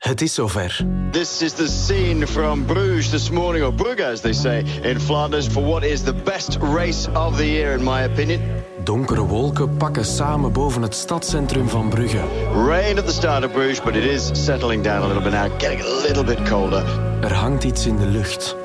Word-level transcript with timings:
Het 0.00 0.20
is 0.20 0.34
zover. 0.34 0.86
This 1.10 1.42
is 1.42 1.52
the 1.52 1.66
scene 1.66 2.26
from 2.26 2.66
Bruges 2.66 3.10
this 3.10 3.30
morning, 3.30 3.64
or 3.64 3.74
Brugge 3.74 4.00
as 4.00 4.20
they 4.20 4.32
say 4.32 4.64
in 4.82 5.00
Flanders, 5.00 5.46
for 5.46 5.64
what 5.64 5.84
is 5.84 6.02
the 6.02 6.14
best 6.14 6.58
race 6.60 7.08
of 7.12 7.36
the 7.36 7.44
year 7.44 7.72
in 7.72 7.82
my 7.82 8.04
opinion. 8.04 8.40
Donkere 8.84 9.26
wolken 9.26 9.76
pakken 9.76 10.04
samen 10.04 10.52
boven 10.52 10.82
het 10.82 10.94
stadscentrum 10.94 11.68
van 11.68 11.88
Brugge. 11.88 12.22
Rain 12.66 12.98
at 12.98 13.06
the 13.06 13.12
start 13.12 13.44
of 13.44 13.52
Bruges, 13.52 13.82
but 13.82 13.94
it 13.94 14.04
is 14.04 14.30
settling 14.44 14.82
down 14.82 15.02
a 15.02 15.06
little 15.06 15.22
bit 15.22 15.32
now, 15.32 15.58
getting 15.58 15.80
a 15.80 16.00
little 16.06 16.24
bit 16.24 16.48
colder. 16.48 16.84
Er 17.20 17.34
hangt 17.34 17.64
iets 17.64 17.86
in 17.86 17.96
de 17.96 18.06
lucht. 18.06 18.56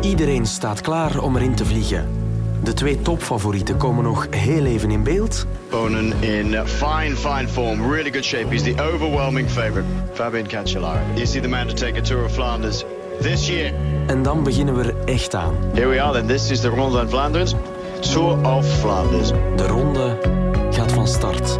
Iedereen 0.00 0.46
staat 0.46 0.80
klaar 0.80 1.18
om 1.18 1.36
erin 1.36 1.54
te 1.54 1.64
vliegen. 1.64 2.25
De 2.66 2.72
twee 2.72 3.02
topfavorieten 3.02 3.76
komen 3.76 4.04
nog 4.04 4.26
heel 4.30 4.64
even 4.64 4.90
in 4.90 5.02
beeld. 5.02 5.46
Bonen 5.70 6.12
in 6.22 6.66
fine, 6.66 7.16
fine 7.16 7.48
form, 7.48 7.92
really 7.92 8.12
good 8.12 8.24
shape. 8.24 8.46
He's 8.48 8.62
the 8.62 8.92
overwhelming 8.92 9.50
favorite, 9.50 9.84
Fabian 10.12 10.46
Cancellara. 10.46 11.00
Is 11.14 11.34
he 11.34 11.40
the 11.40 11.48
man 11.48 11.66
to 11.66 11.74
take 11.74 11.98
a 11.98 12.02
Tour 12.02 12.24
of 12.24 12.32
Flanders 12.32 12.84
this 13.20 13.46
year? 13.48 13.72
En 14.06 14.22
dan 14.22 14.42
beginnen 14.42 14.76
we 14.76 14.82
er 14.82 14.94
echt 15.04 15.34
aan. 15.34 15.54
Here 15.74 15.88
we 15.88 16.02
are 16.02 16.12
then. 16.12 16.26
This 16.26 16.50
is 16.50 16.60
the 16.60 16.68
Ronde 16.68 16.98
van 16.98 17.08
Vlaanderen. 17.08 17.46
Tour 18.00 18.56
of 18.56 18.78
Flanders. 18.80 19.28
De 19.56 19.66
ronde 19.66 20.18
gaat 20.70 20.92
van 20.92 21.08
start. 21.08 21.58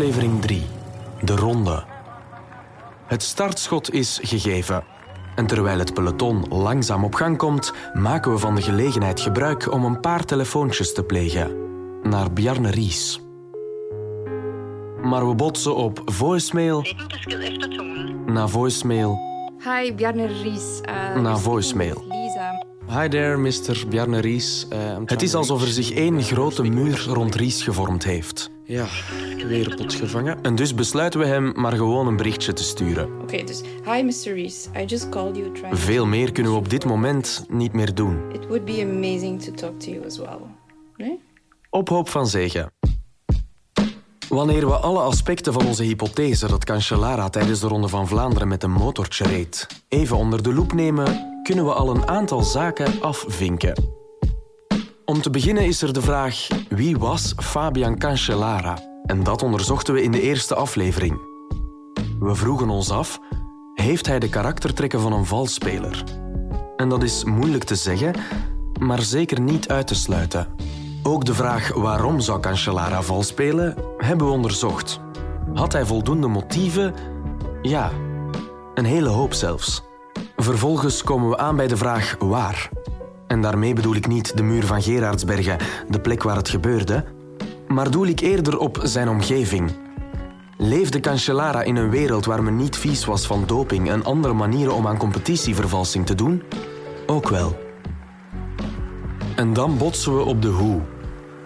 Aflevering 0.00 0.40
3. 0.40 0.62
De 1.22 1.36
ronde. 1.36 1.84
Het 3.06 3.22
startschot 3.22 3.92
is 3.92 4.18
gegeven. 4.22 4.84
En 5.34 5.46
terwijl 5.46 5.78
het 5.78 5.94
peloton 5.94 6.44
langzaam 6.48 7.04
op 7.04 7.14
gang 7.14 7.36
komt, 7.36 7.72
maken 7.94 8.32
we 8.32 8.38
van 8.38 8.54
de 8.54 8.62
gelegenheid 8.62 9.20
gebruik 9.20 9.72
om 9.72 9.84
een 9.84 10.00
paar 10.00 10.24
telefoontjes 10.24 10.94
te 10.94 11.02
plegen. 11.02 11.50
Naar 12.02 12.32
Bjarne 12.32 12.70
Ries. 12.70 13.20
Maar 15.02 15.28
we 15.28 15.34
botsen 15.34 15.76
op 15.76 16.02
voicemail 16.04 16.84
na 18.26 18.48
voicemail 18.48 19.18
Hi, 19.64 19.94
Bjarne 19.94 20.26
Ries. 20.26 20.80
Uh, 20.88 21.22
Na 21.22 21.36
voicemail. 21.36 22.04
Hi 22.98 23.08
there, 23.08 23.36
Mr. 23.36 23.84
Bjarne 23.88 24.18
Ries. 24.20 24.66
het 25.04 25.22
is 25.22 25.34
alsof 25.34 25.62
er 25.62 25.68
zich 25.68 25.90
één 25.90 26.22
grote 26.22 26.62
muur 26.62 27.04
rond 27.08 27.34
Ries 27.34 27.62
gevormd 27.62 28.04
heeft. 28.04 28.50
Ja, 28.64 28.86
weer 29.46 29.74
pot 29.76 29.94
gevangen. 29.94 30.42
En 30.42 30.54
dus 30.54 30.74
besluiten 30.74 31.20
we 31.20 31.26
hem 31.26 31.52
maar 31.56 31.72
gewoon 31.72 32.06
een 32.06 32.16
berichtje 32.16 32.52
te 32.52 32.62
sturen. 32.62 33.20
Oké, 33.20 33.44
dus 33.44 33.60
hi 33.60 34.02
Mr. 34.02 34.34
Reese. 34.34 34.68
I 34.80 34.84
just 34.84 35.08
called 35.08 35.36
you 35.36 35.52
trying. 35.52 35.78
Veel 35.78 36.06
meer 36.06 36.32
kunnen 36.32 36.52
we 36.52 36.58
op 36.58 36.68
dit 36.68 36.84
moment 36.84 37.44
niet 37.48 37.72
meer 37.72 37.94
doen. 37.94 38.18
It 38.32 38.46
would 38.46 38.64
be 38.64 38.82
amazing 38.82 39.42
to 39.42 39.52
talk 39.52 39.80
to 39.80 39.90
you 39.90 40.04
as 40.06 40.18
well. 40.18 40.38
Nee? 40.96 41.20
Op 41.70 41.88
hoop 41.88 42.08
van 42.08 42.26
zegen. 42.26 42.72
Wanneer 44.30 44.66
we 44.66 44.76
alle 44.76 44.98
aspecten 44.98 45.52
van 45.52 45.66
onze 45.66 45.82
hypothese 45.82 46.46
dat 46.46 46.64
Cancellara 46.64 47.28
tijdens 47.28 47.60
de 47.60 47.68
Ronde 47.68 47.88
van 47.88 48.08
Vlaanderen 48.08 48.48
met 48.48 48.62
een 48.62 48.70
motortje 48.70 49.24
reed, 49.24 49.66
even 49.88 50.16
onder 50.16 50.42
de 50.42 50.54
loep 50.54 50.72
nemen, 50.72 51.40
kunnen 51.42 51.64
we 51.64 51.72
al 51.72 51.90
een 51.90 52.08
aantal 52.08 52.42
zaken 52.42 53.00
afvinken. 53.00 53.74
Om 55.04 55.22
te 55.22 55.30
beginnen 55.30 55.64
is 55.64 55.82
er 55.82 55.92
de 55.92 56.02
vraag: 56.02 56.46
wie 56.68 56.98
was 56.98 57.34
Fabian 57.36 57.98
Cancellara? 57.98 58.78
En 59.04 59.22
dat 59.22 59.42
onderzochten 59.42 59.94
we 59.94 60.02
in 60.02 60.12
de 60.12 60.20
eerste 60.20 60.54
aflevering. 60.54 61.20
We 62.20 62.34
vroegen 62.34 62.68
ons 62.68 62.90
af: 62.90 63.18
heeft 63.74 64.06
hij 64.06 64.18
de 64.18 64.28
karaktertrekken 64.28 65.00
van 65.00 65.12
een 65.12 65.26
valsspeler? 65.26 66.04
En 66.76 66.88
dat 66.88 67.02
is 67.02 67.24
moeilijk 67.24 67.64
te 67.64 67.74
zeggen, 67.74 68.14
maar 68.80 69.02
zeker 69.02 69.40
niet 69.40 69.68
uit 69.68 69.86
te 69.86 69.94
sluiten. 69.94 70.48
Ook 71.02 71.24
de 71.24 71.34
vraag 71.34 71.74
waarom 71.74 72.20
zou 72.20 72.40
Cancellara 72.40 73.02
vals 73.02 73.26
spelen, 73.26 73.76
hebben 73.98 74.26
we 74.26 74.32
onderzocht. 74.32 75.00
Had 75.54 75.72
hij 75.72 75.86
voldoende 75.86 76.26
motieven? 76.26 76.94
Ja, 77.62 77.90
een 78.74 78.84
hele 78.84 79.08
hoop 79.08 79.32
zelfs. 79.32 79.82
Vervolgens 80.36 81.02
komen 81.02 81.28
we 81.28 81.38
aan 81.38 81.56
bij 81.56 81.66
de 81.66 81.76
vraag 81.76 82.16
waar. 82.18 82.68
En 83.26 83.42
daarmee 83.42 83.72
bedoel 83.72 83.94
ik 83.94 84.06
niet 84.06 84.36
de 84.36 84.42
muur 84.42 84.66
van 84.66 84.82
Gerardsbergen, 84.82 85.58
de 85.88 86.00
plek 86.00 86.22
waar 86.22 86.36
het 86.36 86.48
gebeurde, 86.48 87.04
maar 87.68 87.90
doel 87.90 88.06
ik 88.06 88.20
eerder 88.20 88.58
op 88.58 88.78
zijn 88.82 89.08
omgeving. 89.08 89.70
Leefde 90.56 91.00
Cancellara 91.00 91.62
in 91.62 91.76
een 91.76 91.90
wereld 91.90 92.24
waar 92.24 92.42
men 92.42 92.56
niet 92.56 92.76
vies 92.76 93.04
was 93.04 93.26
van 93.26 93.44
doping 93.46 93.90
en 93.90 94.04
andere 94.04 94.34
manieren 94.34 94.74
om 94.74 94.86
aan 94.86 94.96
competitievervalsing 94.96 96.06
te 96.06 96.14
doen? 96.14 96.42
Ook 97.06 97.28
wel. 97.28 97.69
En 99.36 99.52
dan 99.52 99.78
botsen 99.78 100.16
we 100.16 100.22
op 100.22 100.42
de 100.42 100.48
hoe. 100.48 100.80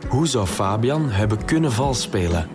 Hoe 0.08 0.26
zou 0.26 0.46
Fabian 0.46 1.10
hebben 1.10 1.44
kunnen 1.44 1.72
vals 1.72 2.02
spelen? 2.02 2.48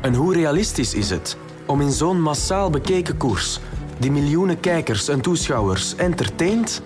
En 0.00 0.14
hoe 0.14 0.34
realistisch 0.34 0.94
is 0.94 1.10
het 1.10 1.36
om 1.66 1.80
in 1.80 1.90
zo'n 1.90 2.20
massaal 2.20 2.70
bekeken 2.70 3.16
koers, 3.16 3.58
die 3.98 4.10
miljoenen 4.10 4.60
kijkers 4.60 5.08
en 5.08 5.20
toeschouwers 5.20 5.96
entertaint, 5.96 6.82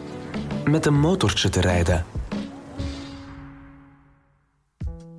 met 0.65 0.87
een 0.87 1.01
motortje 1.01 1.49
te 1.49 1.61
rijden? 1.61 2.05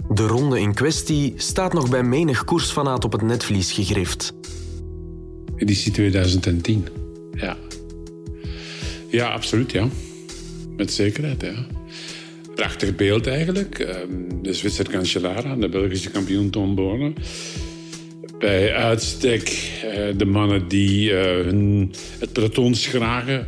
De 0.10 0.28
ronde 0.28 0.60
in 0.60 0.74
kwestie 0.74 1.34
staat 1.36 1.74
nog 1.74 1.90
bij 1.90 2.04
menig 2.04 2.44
koersfanaat 2.44 3.06
op 3.06 3.12
het 3.12 3.22
netvlies 3.22 3.72
gegrift. 3.72 4.34
Editie 5.56 5.92
2010. 5.92 6.88
Ja. 7.32 7.58
Ja, 9.10 9.30
absoluut, 9.30 9.72
ja. 9.72 9.88
Met 10.76 10.94
zekerheid, 10.94 11.42
ja. 11.42 11.77
Prachtig 12.58 12.96
beeld 12.96 13.28
eigenlijk. 13.28 13.80
Ehm, 13.80 14.42
De 14.42 14.54
Zwitser 14.54 14.90
Cancellara, 14.90 15.56
de 15.56 15.70
Belgische 15.70 16.12
kampioen 16.12 16.50
Tom 16.50 16.76
Bonen. 16.76 17.16
Bij 18.40 18.74
uitstek 18.74 19.72
eh, 19.84 20.18
de 20.18 20.26
mannen 20.26 20.68
die 20.68 21.14
eh, 21.14 21.46
hun, 21.46 21.94
het 22.20 22.34
peloton 22.34 22.76
schragen, 22.76 23.48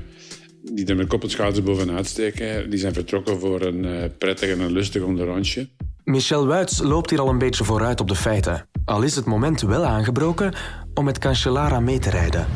die 0.73 0.85
er 0.85 0.95
met 0.95 1.07
kop 1.07 1.23
en 1.23 1.29
schouders 1.29 1.65
bovenuit 1.65 2.07
steken, 2.07 2.69
die 2.69 2.79
zijn 2.79 2.93
vertrokken 2.93 3.39
voor 3.39 3.61
een 3.61 3.85
eh, 3.85 4.03
prettig 4.17 4.49
en 4.49 4.59
een 4.59 4.71
lustig 4.71 5.01
onderrondje. 5.01 5.67
Michel 6.03 6.47
Wuits 6.47 6.81
loopt 6.81 7.09
hier 7.09 7.19
al 7.19 7.29
een 7.29 7.37
beetje 7.37 7.63
vooruit 7.63 7.99
op 7.99 8.07
de 8.07 8.15
feiten. 8.15 8.67
Al 8.85 9.01
is 9.01 9.15
het 9.15 9.25
moment 9.25 9.61
wel 9.61 9.85
aangebroken 9.85 10.53
om 10.93 11.05
met 11.05 11.17
Cancellara 11.17 11.79
mee 11.79 11.99
te 11.99 12.09
rijden. 12.09 12.47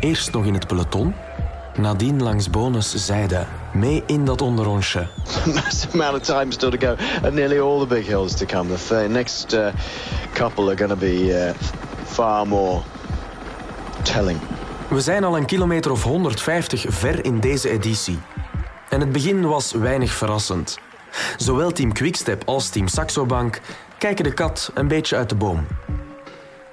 Eerst 0.00 0.32
nog 0.32 0.46
in 0.46 0.54
het 0.54 0.66
peloton, 0.66 1.14
nadien 1.78 2.22
langs 2.22 2.50
Bonus 2.50 2.94
zijde, 2.94 3.46
mee 3.72 4.02
in 4.06 4.24
dat 4.24 4.42
onderrondje. 4.42 5.06
Massive 5.54 5.92
amount 5.92 6.14
of 6.16 6.36
time 6.36 6.52
still 6.52 6.70
to 6.70 6.86
go, 6.86 6.94
and 7.24 7.34
nearly 7.34 7.58
all 7.58 7.78
the 7.78 7.86
big 7.86 8.06
hills 8.06 8.34
to 8.34 8.46
come. 8.46 8.76
The 8.76 8.86
th- 8.88 9.08
next 9.08 9.52
uh, 9.54 9.68
couple 10.32 10.64
are 10.64 10.76
going 10.76 10.90
to 10.90 10.96
be 10.96 11.14
uh, 11.14 11.50
far 12.04 12.46
more 12.46 12.82
telling. 14.02 14.38
We 14.88 15.00
zijn 15.00 15.24
al 15.24 15.36
een 15.36 15.46
kilometer 15.46 15.90
of 15.90 16.02
150 16.02 16.84
ver 16.88 17.24
in 17.24 17.40
deze 17.40 17.70
editie. 17.70 18.18
En 18.88 19.00
het 19.00 19.12
begin 19.12 19.48
was 19.48 19.72
weinig 19.72 20.12
verrassend. 20.12 20.78
Zowel 21.36 21.72
team 21.72 21.92
Quickstep 21.92 22.42
als 22.44 22.68
team 22.68 22.88
Saxo 22.88 23.26
Bank 23.26 23.60
kijken 23.98 24.24
de 24.24 24.32
kat 24.32 24.70
een 24.74 24.88
beetje 24.88 25.16
uit 25.16 25.28
de 25.28 25.34
boom. 25.34 25.66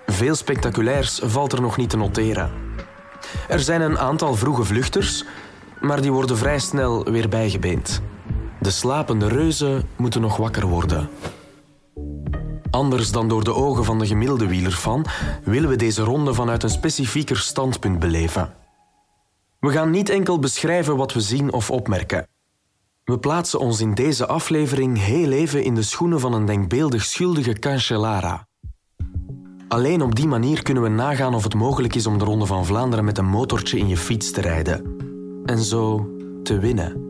Veel 0.05 0.35
spectaculairs 0.35 1.19
valt 1.23 1.53
er 1.53 1.61
nog 1.61 1.77
niet 1.77 1.89
te 1.89 1.97
noteren. 1.97 2.62
Er 3.47 3.59
zijn 3.59 3.81
een 3.81 3.99
aantal 3.99 4.35
vroege 4.35 4.63
vluchters, 4.63 5.25
maar 5.81 6.01
die 6.01 6.11
worden 6.11 6.37
vrij 6.37 6.59
snel 6.59 7.03
weer 7.03 7.29
bijgebeend. 7.29 8.01
De 8.59 8.71
slapende 8.71 9.27
reuzen 9.27 9.87
moeten 9.95 10.21
nog 10.21 10.37
wakker 10.37 10.67
worden. 10.67 11.09
Anders 12.69 13.11
dan 13.11 13.27
door 13.27 13.43
de 13.43 13.53
ogen 13.53 13.85
van 13.85 13.99
de 13.99 14.07
gemiddelde 14.07 14.47
wielerfan 14.47 15.05
willen 15.43 15.69
we 15.69 15.75
deze 15.75 16.03
ronde 16.03 16.33
vanuit 16.33 16.63
een 16.63 16.69
specifieker 16.69 17.37
standpunt 17.37 17.99
beleven. 17.99 18.53
We 19.59 19.71
gaan 19.71 19.89
niet 19.89 20.09
enkel 20.09 20.39
beschrijven 20.39 20.97
wat 20.97 21.13
we 21.13 21.21
zien 21.21 21.53
of 21.53 21.71
opmerken. 21.71 22.27
We 23.03 23.19
plaatsen 23.19 23.59
ons 23.59 23.81
in 23.81 23.93
deze 23.93 24.27
aflevering 24.27 24.97
heel 24.97 25.31
even 25.31 25.63
in 25.63 25.75
de 25.75 25.81
schoenen 25.81 26.19
van 26.19 26.33
een 26.33 26.45
denkbeeldig 26.45 27.05
schuldige 27.05 27.53
Cancellara. 27.53 28.47
Alleen 29.73 30.01
op 30.01 30.15
die 30.15 30.27
manier 30.27 30.63
kunnen 30.63 30.83
we 30.83 30.89
nagaan 30.89 31.35
of 31.35 31.43
het 31.43 31.53
mogelijk 31.53 31.95
is 31.95 32.05
om 32.05 32.17
de 32.17 32.25
Ronde 32.25 32.45
van 32.45 32.65
Vlaanderen 32.65 33.05
met 33.05 33.17
een 33.17 33.25
motortje 33.25 33.77
in 33.77 33.87
je 33.87 33.97
fiets 33.97 34.31
te 34.31 34.41
rijden. 34.41 34.95
En 35.45 35.59
zo 35.59 36.09
te 36.43 36.59
winnen. 36.59 37.01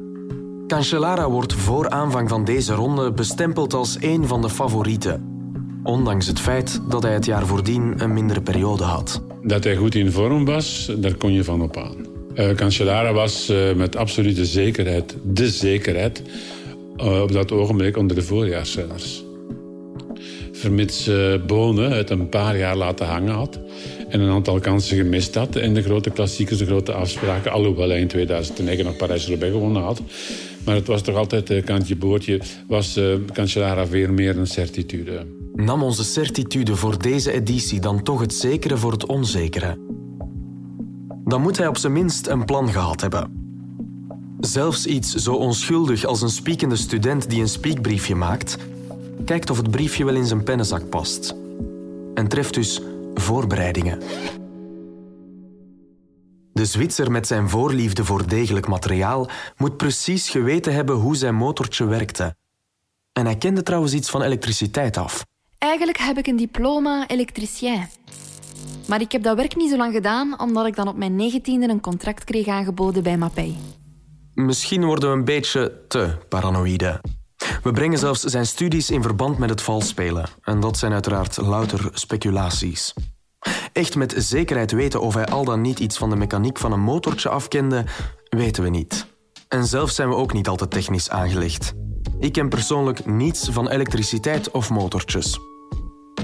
Cancellara 0.67 1.29
wordt 1.29 1.53
voor 1.53 1.89
aanvang 1.89 2.29
van 2.29 2.43
deze 2.43 2.73
ronde 2.73 3.11
bestempeld 3.11 3.73
als 3.73 3.97
een 3.99 4.27
van 4.27 4.41
de 4.41 4.49
favorieten. 4.49 5.23
Ondanks 5.83 6.27
het 6.27 6.39
feit 6.39 6.81
dat 6.89 7.03
hij 7.03 7.13
het 7.13 7.25
jaar 7.25 7.45
voordien 7.45 7.93
een 7.97 8.13
mindere 8.13 8.41
periode 8.41 8.83
had. 8.83 9.21
Dat 9.41 9.63
hij 9.63 9.75
goed 9.75 9.95
in 9.95 10.11
vorm 10.11 10.45
was, 10.45 10.91
daar 10.97 11.15
kon 11.15 11.33
je 11.33 11.43
van 11.43 11.61
op 11.61 11.77
aan. 11.77 11.95
Uh, 12.35 12.49
Cancellara 12.49 13.13
was 13.13 13.49
uh, 13.49 13.73
met 13.73 13.95
absolute 13.95 14.45
zekerheid 14.45 15.17
de 15.23 15.49
zekerheid 15.49 16.21
uh, 16.97 17.21
op 17.21 17.31
dat 17.31 17.51
ogenblik 17.51 17.97
onder 17.97 18.15
de 18.15 18.23
voorjaarsrenners. 18.23 19.23
Vermits 20.63 21.09
Bonen 21.47 21.91
het 21.91 22.09
een 22.09 22.29
paar 22.29 22.57
jaar 22.57 22.75
laten 22.75 23.05
hangen 23.05 23.33
had 23.33 23.59
en 24.09 24.19
een 24.19 24.31
aantal 24.31 24.59
kansen 24.59 24.97
gemist 24.97 25.35
had 25.35 25.55
in 25.55 25.73
de 25.73 25.81
grote 25.81 26.09
klassiekers, 26.09 26.59
de 26.59 26.65
grote 26.65 26.93
afspraken, 26.93 27.51
alhoewel 27.51 27.89
hij 27.89 27.99
in 27.99 28.07
2009 28.07 28.85
nog 28.85 28.95
Parijs-Roubaix 28.95 29.53
gewonnen 29.53 29.81
had. 29.81 30.01
Maar 30.65 30.75
het 30.75 30.87
was 30.87 31.01
toch 31.01 31.15
altijd 31.15 31.49
een 31.49 31.63
kantje 31.63 31.95
boordje, 31.95 32.39
was 32.67 32.99
Cancellara 33.33 33.87
weer 33.87 34.13
meer 34.13 34.37
een 34.37 34.47
certitude. 34.47 35.25
Nam 35.53 35.83
onze 35.83 36.03
certitude 36.03 36.75
voor 36.75 37.01
deze 37.01 37.31
editie 37.31 37.79
dan 37.79 38.03
toch 38.03 38.21
het 38.21 38.33
zekere 38.33 38.77
voor 38.77 38.91
het 38.91 39.05
onzekere? 39.05 39.77
dan 41.23 41.41
moet 41.41 41.57
hij 41.57 41.67
op 41.67 41.77
zijn 41.77 41.93
minst 41.93 42.27
een 42.27 42.45
plan 42.45 42.69
gehad 42.69 43.01
hebben. 43.01 43.41
Zelfs 44.39 44.85
iets 44.85 45.13
zo 45.15 45.33
onschuldig 45.33 46.05
als 46.05 46.21
een 46.21 46.29
spiekende 46.29 46.75
student 46.75 47.29
die 47.29 47.41
een 47.41 47.49
spiekbriefje 47.49 48.15
maakt, 48.15 48.57
kijkt 49.25 49.49
of 49.49 49.57
het 49.57 49.71
briefje 49.71 50.05
wel 50.05 50.15
in 50.15 50.25
zijn 50.25 50.43
pennenzak 50.43 50.89
past. 50.89 51.35
En 52.13 52.27
treft 52.27 52.53
dus 52.53 52.81
voorbereidingen. 53.13 54.01
De 56.53 56.65
Zwitser 56.65 57.11
met 57.11 57.27
zijn 57.27 57.49
voorliefde 57.49 58.05
voor 58.05 58.27
degelijk 58.27 58.67
materiaal 58.67 59.29
moet 59.57 59.77
precies 59.77 60.29
geweten 60.29 60.73
hebben 60.73 60.95
hoe 60.95 61.15
zijn 61.15 61.35
motortje 61.35 61.85
werkte. 61.85 62.35
En 63.13 63.25
hij 63.25 63.37
kende 63.37 63.63
trouwens 63.63 63.93
iets 63.93 64.09
van 64.09 64.21
elektriciteit 64.21 64.97
af. 64.97 65.25
Eigenlijk 65.57 65.97
heb 65.97 66.17
ik 66.17 66.27
een 66.27 66.35
diploma 66.35 67.07
elektricien. 67.07 67.87
Maar 68.87 69.01
ik 69.01 69.11
heb 69.11 69.23
dat 69.23 69.35
werk 69.35 69.55
niet 69.55 69.69
zo 69.69 69.77
lang 69.77 69.93
gedaan, 69.93 70.39
omdat 70.39 70.65
ik 70.65 70.75
dan 70.75 70.87
op 70.87 70.97
mijn 70.97 71.15
negentiende 71.15 71.69
een 71.69 71.81
contract 71.81 72.23
kreeg 72.23 72.47
aangeboden 72.47 73.03
bij 73.03 73.17
Mapei. 73.17 73.57
Misschien 74.33 74.85
worden 74.85 75.09
we 75.09 75.15
een 75.15 75.25
beetje 75.25 75.81
te 75.87 76.17
paranoïde. 76.29 77.01
We 77.63 77.71
brengen 77.71 77.99
zelfs 77.99 78.23
zijn 78.23 78.45
studies 78.45 78.89
in 78.89 79.01
verband 79.01 79.37
met 79.37 79.49
het 79.49 79.61
valspelen. 79.61 80.25
En 80.41 80.59
dat 80.59 80.77
zijn 80.77 80.93
uiteraard 80.93 81.37
louter 81.37 81.89
speculaties. 81.93 82.93
Echt 83.73 83.95
met 83.95 84.13
zekerheid 84.17 84.71
weten 84.71 85.01
of 85.01 85.13
hij 85.13 85.25
al 85.25 85.45
dan 85.45 85.61
niet 85.61 85.79
iets 85.79 85.97
van 85.97 86.09
de 86.09 86.15
mechaniek 86.15 86.57
van 86.57 86.71
een 86.71 86.79
motortje 86.79 87.29
afkende, 87.29 87.83
weten 88.29 88.63
we 88.63 88.69
niet. 88.69 89.05
En 89.47 89.65
zelf 89.65 89.89
zijn 89.89 90.09
we 90.09 90.15
ook 90.15 90.33
niet 90.33 90.47
altijd 90.47 90.71
technisch 90.71 91.09
aangelegd. 91.09 91.73
Ik 92.19 92.31
ken 92.31 92.49
persoonlijk 92.49 93.05
niets 93.05 93.49
van 93.49 93.69
elektriciteit 93.69 94.51
of 94.51 94.69
motortjes. 94.69 95.39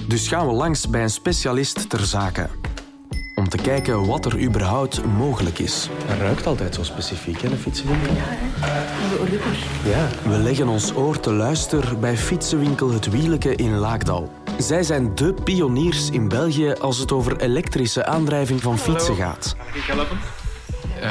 Dus 0.07 0.27
gaan 0.27 0.47
we 0.47 0.53
langs 0.53 0.89
bij 0.89 1.03
een 1.03 1.09
specialist 1.09 1.89
ter 1.89 2.05
zake. 2.05 2.49
Om 3.39 3.49
te 3.49 3.57
kijken 3.57 4.05
wat 4.05 4.25
er 4.25 4.39
überhaupt 4.41 5.05
mogelijk 5.05 5.59
is. 5.59 5.89
Het 6.05 6.19
ruikt 6.19 6.45
altijd 6.45 6.75
zo 6.75 6.83
specifiek, 6.83 7.41
hè, 7.41 7.49
de 7.49 7.55
fietsenwinkel? 7.55 8.13
Ja, 8.13 8.21
hè? 8.23 9.89
Ja. 9.89 10.07
We 10.29 10.37
leggen 10.37 10.67
ons 10.67 10.95
oor 10.95 11.19
te 11.19 11.31
luisteren 11.31 11.99
bij 11.99 12.17
fietsenwinkel 12.17 12.91
Het 12.91 13.09
Wieleke 13.09 13.55
in 13.55 13.77
Laakdal. 13.77 14.31
Zij 14.57 14.83
zijn 14.83 15.15
de 15.15 15.33
pioniers 15.43 16.09
in 16.09 16.27
België 16.27 16.73
als 16.73 16.97
het 16.97 17.11
over 17.11 17.37
elektrische 17.37 18.05
aandrijving 18.05 18.61
van 18.61 18.77
fietsen 18.77 19.15
gaat. 19.15 19.55
Kan 19.57 19.81
ik 19.81 19.83
helpen? 19.83 20.17
Uh, 20.97 21.05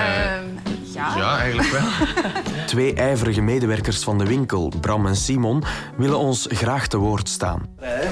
ja. 0.95 1.17
Ja, 1.17 1.39
eigenlijk 1.39 1.69
wel. 1.69 1.83
Twee 2.69 2.95
ijverige 2.95 3.41
medewerkers 3.41 4.03
van 4.03 4.19
de 4.19 4.25
winkel, 4.25 4.73
Bram 4.81 5.07
en 5.07 5.17
Simon, 5.17 5.63
willen 5.97 6.19
ons 6.19 6.47
graag 6.51 6.87
te 6.87 6.97
woord 6.97 7.29
staan. 7.29 7.69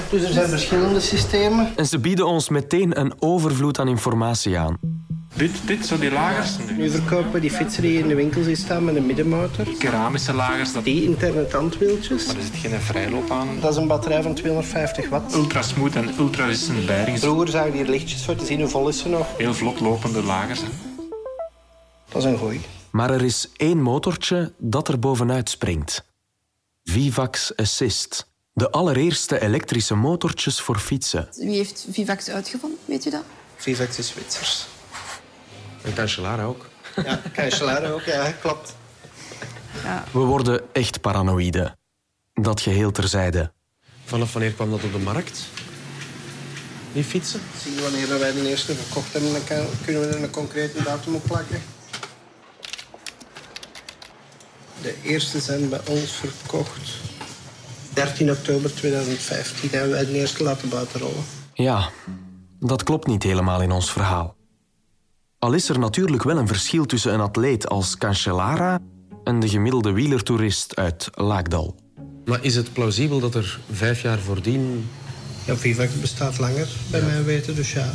Dus 0.09 0.23
er 0.23 0.33
zijn 0.33 0.49
verschillende 0.49 0.99
systemen. 0.99 1.73
En 1.75 1.85
ze 1.85 1.99
bieden 1.99 2.27
ons 2.27 2.49
meteen 2.49 2.99
een 2.99 3.13
overvloed 3.19 3.79
aan 3.79 3.87
informatie 3.87 4.57
aan. 4.57 4.77
Dit, 5.35 5.51
dit, 5.65 5.85
zo 5.85 5.97
die 5.97 6.11
lagers? 6.11 6.57
Nu 6.77 6.89
verkopen 6.89 7.41
die 7.41 7.51
fietsen 7.51 7.81
die 7.81 7.99
in 7.99 8.07
de 8.07 8.15
winkel 8.15 8.43
zien 8.43 8.57
staan 8.57 8.85
met 8.85 8.95
een 8.95 9.05
middenmotor. 9.05 9.65
Keramische 9.79 10.33
lagers. 10.33 10.73
Dat... 10.73 10.83
Die 10.83 11.03
interne 11.03 11.47
tandwieltjes. 11.47 12.25
Maar 12.25 12.35
er 12.35 12.41
zit 12.41 12.55
geen 12.55 12.81
vrijloop 12.81 13.31
aan. 13.31 13.47
Dat 13.61 13.71
is 13.71 13.77
een 13.77 13.87
batterij 13.87 14.21
van 14.21 14.33
250 14.33 15.09
watt. 15.09 15.33
Ultra 15.33 15.61
smooth 15.61 15.95
en 15.95 16.09
ultra 16.19 16.45
resistant 16.45 16.85
bearings. 16.85 17.21
Vroeger 17.21 17.47
zagen 17.47 17.71
die 17.71 17.85
lichtjes 17.85 18.25
voor 18.25 18.35
te 18.35 18.45
zien 18.45 18.59
hoe 18.59 18.69
vol 18.69 18.87
is 18.87 18.99
ze 18.99 19.09
nog. 19.09 19.27
Heel 19.37 19.53
vlot 19.53 19.79
lopende 19.79 20.23
lagers. 20.23 20.59
Hè. 20.59 20.67
Dat 22.09 22.23
is 22.23 22.31
een 22.31 22.37
goeie. 22.37 22.59
Maar 22.97 23.11
er 23.11 23.23
is 23.23 23.49
één 23.57 23.81
motortje 23.81 24.53
dat 24.57 24.87
er 24.87 24.99
bovenuit 24.99 25.49
springt. 25.49 26.03
Vivax 26.83 27.55
Assist. 27.55 28.27
De 28.53 28.71
allereerste 28.71 29.41
elektrische 29.41 29.95
motortjes 29.95 30.61
voor 30.61 30.79
fietsen. 30.79 31.29
Wie 31.35 31.55
heeft 31.55 31.87
Vivax 31.91 32.29
uitgevonden, 32.29 32.79
weet 32.85 33.05
u 33.05 33.09
dat? 33.09 33.23
Vivax 33.55 33.97
is 33.97 34.07
Zwitsers. 34.07 34.65
En 35.83 35.93
Cancellara 35.93 36.43
ook. 36.43 36.69
Ja, 36.95 37.21
Cancellara 37.33 37.89
ook, 37.89 38.01
ja, 38.01 38.31
klopt. 38.31 38.75
Ja. 39.83 40.03
We 40.11 40.19
worden 40.19 40.61
echt 40.73 41.01
paranoïde. 41.01 41.75
Dat 42.33 42.61
geheel 42.61 42.91
terzijde. 42.91 43.51
Vanaf 44.05 44.33
wanneer 44.33 44.51
kwam 44.51 44.69
dat 44.69 44.83
op 44.83 44.91
de 44.91 44.99
markt? 44.99 45.39
Die 46.93 47.03
fietsen? 47.03 47.41
Zien 47.63 47.75
we 47.75 47.81
wanneer 47.81 48.19
wij 48.19 48.31
de 48.31 48.49
eerste 48.49 48.75
verkocht 48.75 49.13
hebben, 49.13 49.31
dan 49.31 49.43
kunnen 49.85 50.01
we 50.01 50.07
er 50.07 50.23
een 50.23 50.29
concrete 50.29 50.83
datum 50.83 51.15
op 51.15 51.23
plakken. 51.23 51.61
De 54.81 54.95
eerste 55.03 55.39
zijn 55.39 55.69
bij 55.69 55.81
ons 55.89 56.11
verkocht 56.11 56.89
13 57.93 58.31
oktober 58.31 58.75
2015. 58.75 59.69
Hebben 59.69 59.89
wij 59.89 60.05
de 60.05 60.11
eerste 60.11 60.43
laten 60.43 60.69
buiten 60.69 60.99
rollen. 60.99 61.23
Ja, 61.53 61.89
dat 62.59 62.83
klopt 62.83 63.07
niet 63.07 63.23
helemaal 63.23 63.61
in 63.61 63.71
ons 63.71 63.91
verhaal. 63.91 64.35
Al 65.39 65.53
is 65.53 65.69
er 65.69 65.79
natuurlijk 65.79 66.23
wel 66.23 66.37
een 66.37 66.47
verschil 66.47 66.85
tussen 66.85 67.13
een 67.13 67.19
atleet 67.19 67.69
als 67.69 67.97
Cancellara 67.97 68.79
en 69.23 69.39
de 69.39 69.49
gemiddelde 69.49 69.91
wielertoerist 69.91 70.75
uit 70.75 71.09
Laakdal. 71.13 71.75
Maar 72.25 72.43
is 72.43 72.55
het 72.55 72.73
plausibel 72.73 73.19
dat 73.19 73.35
er 73.35 73.59
vijf 73.71 74.01
jaar 74.01 74.19
voordien... 74.19 74.89
Ja, 75.45 75.55
Vivax 75.55 75.99
bestaat 75.99 76.39
langer, 76.39 76.67
bij 76.91 77.01
mij 77.01 77.23
weten, 77.23 77.55
dus 77.55 77.73
ja. 77.73 77.93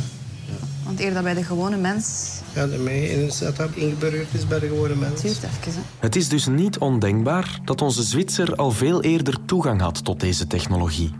Want 0.85 0.99
eerder 0.99 1.23
bij 1.23 1.33
de 1.33 1.43
gewone 1.43 1.77
mens... 1.77 2.29
Ja, 2.53 2.67
daarmee 2.67 3.11
in 3.11 3.23
het 3.23 3.33
setup 3.33 3.75
ingeburgerd 3.75 4.33
is 4.33 4.47
bij 4.47 4.59
de 4.59 4.67
gewone 4.67 4.89
Het 4.89 4.99
mens. 4.99 5.21
duurt 5.21 5.43
even, 5.43 5.73
hè. 5.73 5.79
Het 5.99 6.15
is 6.15 6.29
dus 6.29 6.47
niet 6.47 6.77
ondenkbaar 6.77 7.59
dat 7.65 7.81
onze 7.81 8.03
Zwitser 8.03 8.55
al 8.55 8.71
veel 8.71 9.01
eerder 9.01 9.45
toegang 9.45 9.81
had 9.81 10.03
tot 10.03 10.19
deze 10.19 10.47
technologie. 10.47 11.11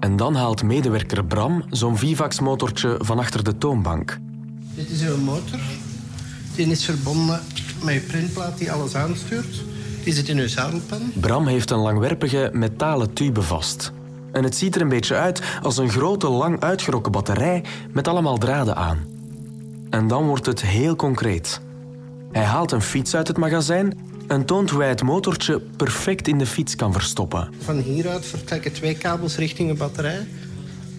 En 0.00 0.16
dan 0.16 0.34
haalt 0.34 0.62
medewerker 0.62 1.24
Bram 1.24 1.64
zo'n 1.70 1.98
Vivax-motortje 1.98 2.96
van 2.98 3.18
achter 3.18 3.44
de 3.44 3.58
toonbank. 3.58 4.18
Dit 4.74 4.90
is 4.90 5.02
uw 5.02 5.16
motor. 5.16 5.58
Die 6.54 6.66
is 6.66 6.84
verbonden 6.84 7.40
met 7.84 7.94
je 7.94 8.00
printplaat 8.00 8.58
die 8.58 8.72
alles 8.72 8.94
aanstuurt. 8.94 9.62
Die 10.04 10.12
zit 10.12 10.28
in 10.28 10.38
uw 10.38 10.48
zadelpen. 10.48 11.12
Bram 11.14 11.46
heeft 11.46 11.70
een 11.70 11.78
langwerpige 11.78 12.50
metalen 12.52 13.12
tube 13.12 13.42
vast. 13.42 13.92
En 14.32 14.44
het 14.44 14.56
ziet 14.56 14.74
er 14.74 14.80
een 14.80 14.88
beetje 14.88 15.14
uit 15.14 15.42
als 15.62 15.76
een 15.76 15.90
grote, 15.90 16.28
lang 16.28 16.60
uitgerokken 16.60 17.12
batterij 17.12 17.64
met 17.90 18.08
allemaal 18.08 18.38
draden 18.38 18.76
aan. 18.76 19.06
En 19.90 20.06
dan 20.08 20.26
wordt 20.26 20.46
het 20.46 20.62
heel 20.62 20.96
concreet. 20.96 21.60
Hij 22.32 22.44
haalt 22.44 22.72
een 22.72 22.82
fiets 22.82 23.14
uit 23.14 23.28
het 23.28 23.36
magazijn 23.36 23.98
en 24.26 24.44
toont 24.44 24.70
hoe 24.70 24.80
hij 24.80 24.88
het 24.88 25.02
motortje 25.02 25.60
perfect 25.76 26.28
in 26.28 26.38
de 26.38 26.46
fiets 26.46 26.76
kan 26.76 26.92
verstoppen. 26.92 27.48
Van 27.58 27.78
hieruit 27.78 28.26
vertrekken 28.26 28.72
twee 28.72 28.96
kabels 28.96 29.36
richting 29.36 29.68
de 29.68 29.74
batterij. 29.74 30.26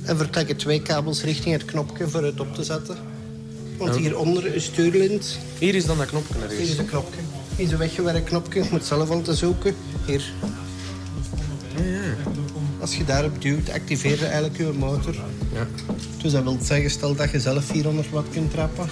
En 0.03 0.17
vertrekken 0.17 0.57
twee 0.57 0.81
kabels 0.81 1.23
richting 1.23 1.53
het 1.53 1.65
knopje 1.65 2.07
voor 2.07 2.23
het 2.23 2.39
op 2.39 2.55
te 2.55 2.63
zetten. 2.63 2.97
Want 3.77 3.95
hieronder 3.95 4.55
is 4.55 4.65
stuurlint. 4.65 5.39
Hier 5.59 5.75
is 5.75 5.85
dan 5.85 5.97
dat 5.97 6.07
knopje 6.07 6.33
Hier 6.33 6.43
ergens. 6.43 6.69
is 6.69 6.77
een 6.77 6.85
knopje. 6.85 7.19
Hier 7.55 7.65
is 7.65 7.71
een 7.71 7.77
weggewerkt 7.77 8.25
knopje. 8.25 8.63
Je 8.63 8.69
moet 8.71 8.85
zelf 8.85 9.09
al 9.09 9.21
te 9.21 9.33
zoeken. 9.33 9.75
Hier. 10.05 10.33
Als 12.83 12.95
je 12.95 13.03
daarop 13.05 13.41
duwt, 13.41 13.71
activeer 13.71 14.19
je 14.19 14.25
eigenlijk 14.25 14.57
je 14.57 14.71
motor. 14.77 15.15
Ja. 15.53 15.67
Dus 16.21 16.31
dat 16.31 16.43
wil 16.43 16.57
zeggen, 16.61 16.89
stel 16.89 17.15
dat 17.15 17.31
je 17.31 17.39
zelf 17.39 17.63
400 17.63 18.09
watt 18.09 18.29
kunt 18.29 18.51
trappen. 18.51 18.87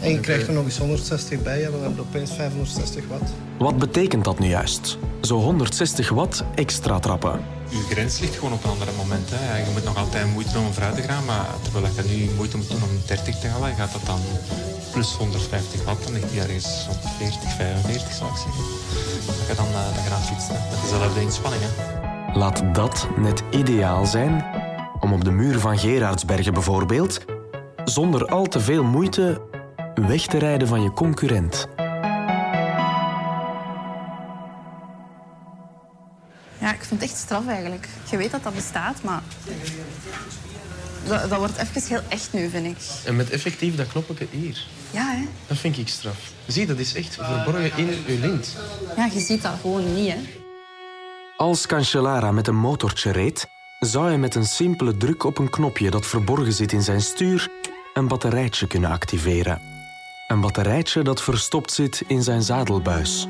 En 0.00 0.10
je 0.10 0.20
krijgt 0.20 0.46
er 0.46 0.52
nog 0.52 0.64
eens 0.64 0.78
160 0.78 1.42
bij, 1.42 1.60
ja, 1.60 1.70
dan 1.70 1.82
heb 1.82 1.94
je 1.94 2.00
opeens 2.00 2.32
560 2.32 3.04
watt. 3.08 3.30
Wat 3.58 3.78
betekent 3.78 4.24
dat 4.24 4.38
nu 4.38 4.48
juist? 4.48 4.98
Zo 5.20 5.36
160 5.38 6.08
watt 6.08 6.44
extra 6.54 6.98
trappen. 6.98 7.40
Uw 7.72 7.82
grens 7.90 8.20
ligt 8.20 8.34
gewoon 8.34 8.52
op 8.52 8.64
een 8.64 8.70
ander 8.70 8.88
moment. 8.96 9.30
Hè. 9.30 9.58
Je 9.58 9.70
moet 9.72 9.84
nog 9.84 9.96
altijd 9.96 10.32
moeite 10.32 10.52
doen 10.52 10.66
om 10.66 10.72
vooruit 10.72 10.96
te 10.96 11.02
gaan, 11.02 11.24
maar 11.24 11.46
terwijl 11.62 11.86
je 11.96 12.16
nu 12.16 12.30
moeite 12.36 12.56
moet 12.56 12.68
doen 12.68 12.82
om 12.82 13.00
30 13.06 13.38
te 13.38 13.46
halen, 13.46 13.74
gaat 13.74 13.92
dat 13.92 14.06
dan 14.06 14.20
plus 14.92 15.12
150 15.12 15.84
watt, 15.84 16.04
dan 16.04 16.12
ligt 16.12 16.30
die 16.30 16.40
ergens 16.40 16.86
op 16.90 17.10
40, 17.18 17.56
45 17.56 18.12
zou 18.12 18.30
ik 18.30 18.36
zeggen. 18.36 18.64
Dat 19.26 19.46
je 19.48 19.54
dan, 19.56 19.68
uh, 19.68 19.94
dan 19.94 20.04
gaat 20.04 20.26
fietsen 20.26 20.54
met 20.70 20.80
dezelfde 20.82 21.20
inspanning. 21.20 21.62
Hè. 21.62 21.95
Laat 22.36 22.74
dat 22.74 23.08
net 23.16 23.42
ideaal 23.50 24.06
zijn 24.06 24.44
om 25.00 25.12
op 25.12 25.24
de 25.24 25.30
muur 25.30 25.58
van 25.58 25.78
Gerardsbergen 25.78 26.52
bijvoorbeeld, 26.52 27.24
zonder 27.84 28.26
al 28.26 28.46
te 28.46 28.60
veel 28.60 28.84
moeite, 28.84 29.42
weg 29.94 30.26
te 30.26 30.38
rijden 30.38 30.68
van 30.68 30.82
je 30.82 30.92
concurrent. 30.92 31.66
Ja, 36.58 36.72
ik 36.72 36.84
vind 36.84 37.00
het 37.00 37.02
echt 37.02 37.16
straf 37.16 37.46
eigenlijk. 37.46 37.88
Je 38.10 38.16
weet 38.16 38.30
dat 38.30 38.42
dat 38.42 38.54
bestaat, 38.54 39.02
maar 39.02 39.22
dat, 41.08 41.30
dat 41.30 41.38
wordt 41.38 41.56
even 41.56 41.82
heel 41.88 42.02
echt 42.08 42.32
nu, 42.32 42.48
vind 42.48 42.66
ik. 42.66 42.76
En 43.04 43.16
met 43.16 43.30
effectief 43.30 43.76
dat 43.76 43.88
knoppetje 43.88 44.26
hier. 44.30 44.66
Ja, 44.90 45.10
hè? 45.10 45.24
Dat 45.46 45.56
vind 45.56 45.78
ik 45.78 45.88
straf. 45.88 46.18
Zie, 46.46 46.66
dat 46.66 46.78
is 46.78 46.94
echt 46.94 47.14
verborgen 47.14 47.76
in 47.76 48.04
uw 48.06 48.20
lint. 48.20 48.56
Ja, 48.96 49.08
je 49.12 49.20
ziet 49.20 49.42
dat 49.42 49.52
gewoon 49.60 49.94
niet, 49.94 50.12
hè. 50.12 50.44
Als 51.36 51.66
Cancellara 51.66 52.32
met 52.32 52.46
een 52.46 52.56
motortje 52.56 53.10
reed, 53.12 53.48
zou 53.80 54.06
hij 54.06 54.18
met 54.18 54.34
een 54.34 54.44
simpele 54.44 54.96
druk 54.96 55.24
op 55.24 55.38
een 55.38 55.50
knopje 55.50 55.90
dat 55.90 56.06
verborgen 56.06 56.52
zit 56.52 56.72
in 56.72 56.82
zijn 56.82 57.00
stuur 57.00 57.48
een 57.94 58.08
batterijtje 58.08 58.66
kunnen 58.66 58.90
activeren. 58.90 59.60
Een 60.28 60.40
batterijtje 60.40 61.02
dat 61.02 61.22
verstopt 61.22 61.72
zit 61.72 62.04
in 62.06 62.22
zijn 62.22 62.42
zadelbuis. 62.42 63.28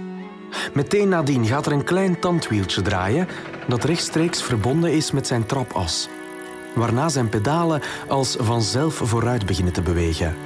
Meteen 0.74 1.08
nadien 1.08 1.46
gaat 1.46 1.66
er 1.66 1.72
een 1.72 1.84
klein 1.84 2.20
tandwieltje 2.20 2.82
draaien 2.82 3.28
dat 3.68 3.84
rechtstreeks 3.84 4.42
verbonden 4.42 4.92
is 4.92 5.10
met 5.10 5.26
zijn 5.26 5.46
trapas, 5.46 6.08
waarna 6.74 7.08
zijn 7.08 7.28
pedalen 7.28 7.82
als 8.08 8.36
vanzelf 8.38 8.94
vooruit 8.94 9.46
beginnen 9.46 9.72
te 9.72 9.82
bewegen. 9.82 10.36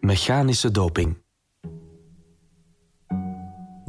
Mechanische 0.00 0.70
doping. 0.70 1.16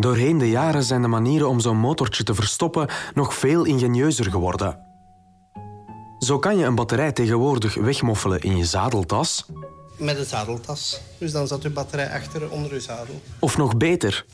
Doorheen 0.02 0.38
de 0.38 0.50
jaren 0.50 0.84
zijn 0.84 1.02
de 1.02 1.08
manieren 1.08 1.48
om 1.48 1.60
zo'n 1.60 1.78
motortje 1.78 2.24
te 2.24 2.36
verstoppen 2.36 2.90
nog 3.14 3.34
veel 3.34 3.64
ingenieuzer 3.64 4.32
geworden. 4.32 4.80
Zo 6.20 6.40
kan 6.40 6.58
je 6.58 6.66
een 6.66 6.76
batterij 6.76 7.12
tegenwoordig 7.12 7.76
wegmoffelen 7.76 8.42
in 8.42 8.58
je 8.58 8.66
zadeltas. 8.66 9.46
Met 9.98 10.18
een 10.18 10.26
zadeltas. 10.26 11.02
Dus 11.18 11.32
dan 11.32 11.48
zat 11.48 11.64
uw 11.64 11.74
batterij 11.74 12.14
achter 12.14 12.50
onder 12.50 12.72
uw 12.72 12.80
zadel. 12.80 13.22
Of 13.40 13.58
nog 13.58 13.78
beter, 13.78 14.26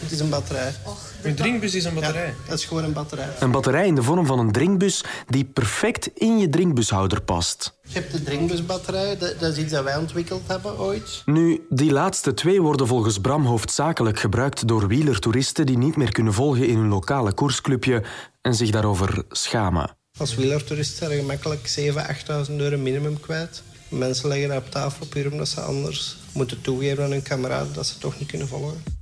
Het 0.00 0.12
is 0.12 0.20
een 0.20 0.28
batterij. 0.28 0.74
Uw 1.22 1.34
drinkbus 1.34 1.74
is 1.74 1.84
een 1.84 1.94
batterij. 1.94 2.26
Ja, 2.26 2.34
dat 2.48 2.58
is 2.58 2.64
gewoon 2.64 2.84
een 2.84 2.92
batterij. 2.92 3.28
een 3.40 3.50
batterij 3.50 3.86
in 3.86 3.94
de 3.94 4.02
vorm 4.02 4.26
van 4.26 4.38
een 4.38 4.52
drinkbus 4.52 5.04
die 5.26 5.44
perfect 5.44 6.10
in 6.14 6.38
je 6.38 6.48
drinkbushouder 6.48 7.22
past. 7.22 7.78
Je 7.82 7.98
hebt 7.98 8.12
de 8.12 8.22
drinkbusbatterij. 8.22 9.18
Dat, 9.18 9.40
dat 9.40 9.52
is 9.52 9.58
iets 9.58 9.72
dat 9.72 9.84
wij 9.84 9.96
ontwikkeld 9.96 10.42
hebben 10.46 10.78
ooit. 10.78 11.22
Nu, 11.24 11.66
die 11.68 11.92
laatste 11.92 12.34
twee 12.34 12.62
worden 12.62 12.86
volgens 12.86 13.18
Bram 13.18 13.46
hoofdzakelijk 13.46 14.18
gebruikt 14.18 14.68
door 14.68 14.86
wielertoeristen 14.86 15.66
die 15.66 15.78
niet 15.78 15.96
meer 15.96 16.12
kunnen 16.12 16.32
volgen 16.32 16.68
in 16.68 16.76
hun 16.76 16.88
lokale 16.88 17.32
koersclubje 17.32 18.02
en 18.42 18.54
zich 18.54 18.70
daarover 18.70 19.24
schamen. 19.28 19.96
Als 20.18 20.34
wielertoerist 20.34 20.96
zijn 20.96 21.10
er 21.10 21.16
gemakkelijk 21.16 21.76
7.000, 21.80 22.48
8.000 22.48 22.56
euro 22.56 22.78
minimum 22.78 23.20
kwijt. 23.20 23.62
Mensen 23.88 24.28
leggen 24.28 24.48
dat 24.48 24.58
op 24.58 24.70
tafel 24.70 25.06
puur 25.06 25.32
omdat 25.32 25.48
ze 25.48 25.60
anders 25.60 26.16
moeten 26.32 26.60
toegeven 26.60 27.04
aan 27.04 27.10
hun 27.10 27.22
kameraden 27.22 27.72
dat 27.72 27.86
ze 27.86 27.98
toch 27.98 28.18
niet 28.18 28.28
kunnen 28.28 28.48
volgen. 28.48 28.95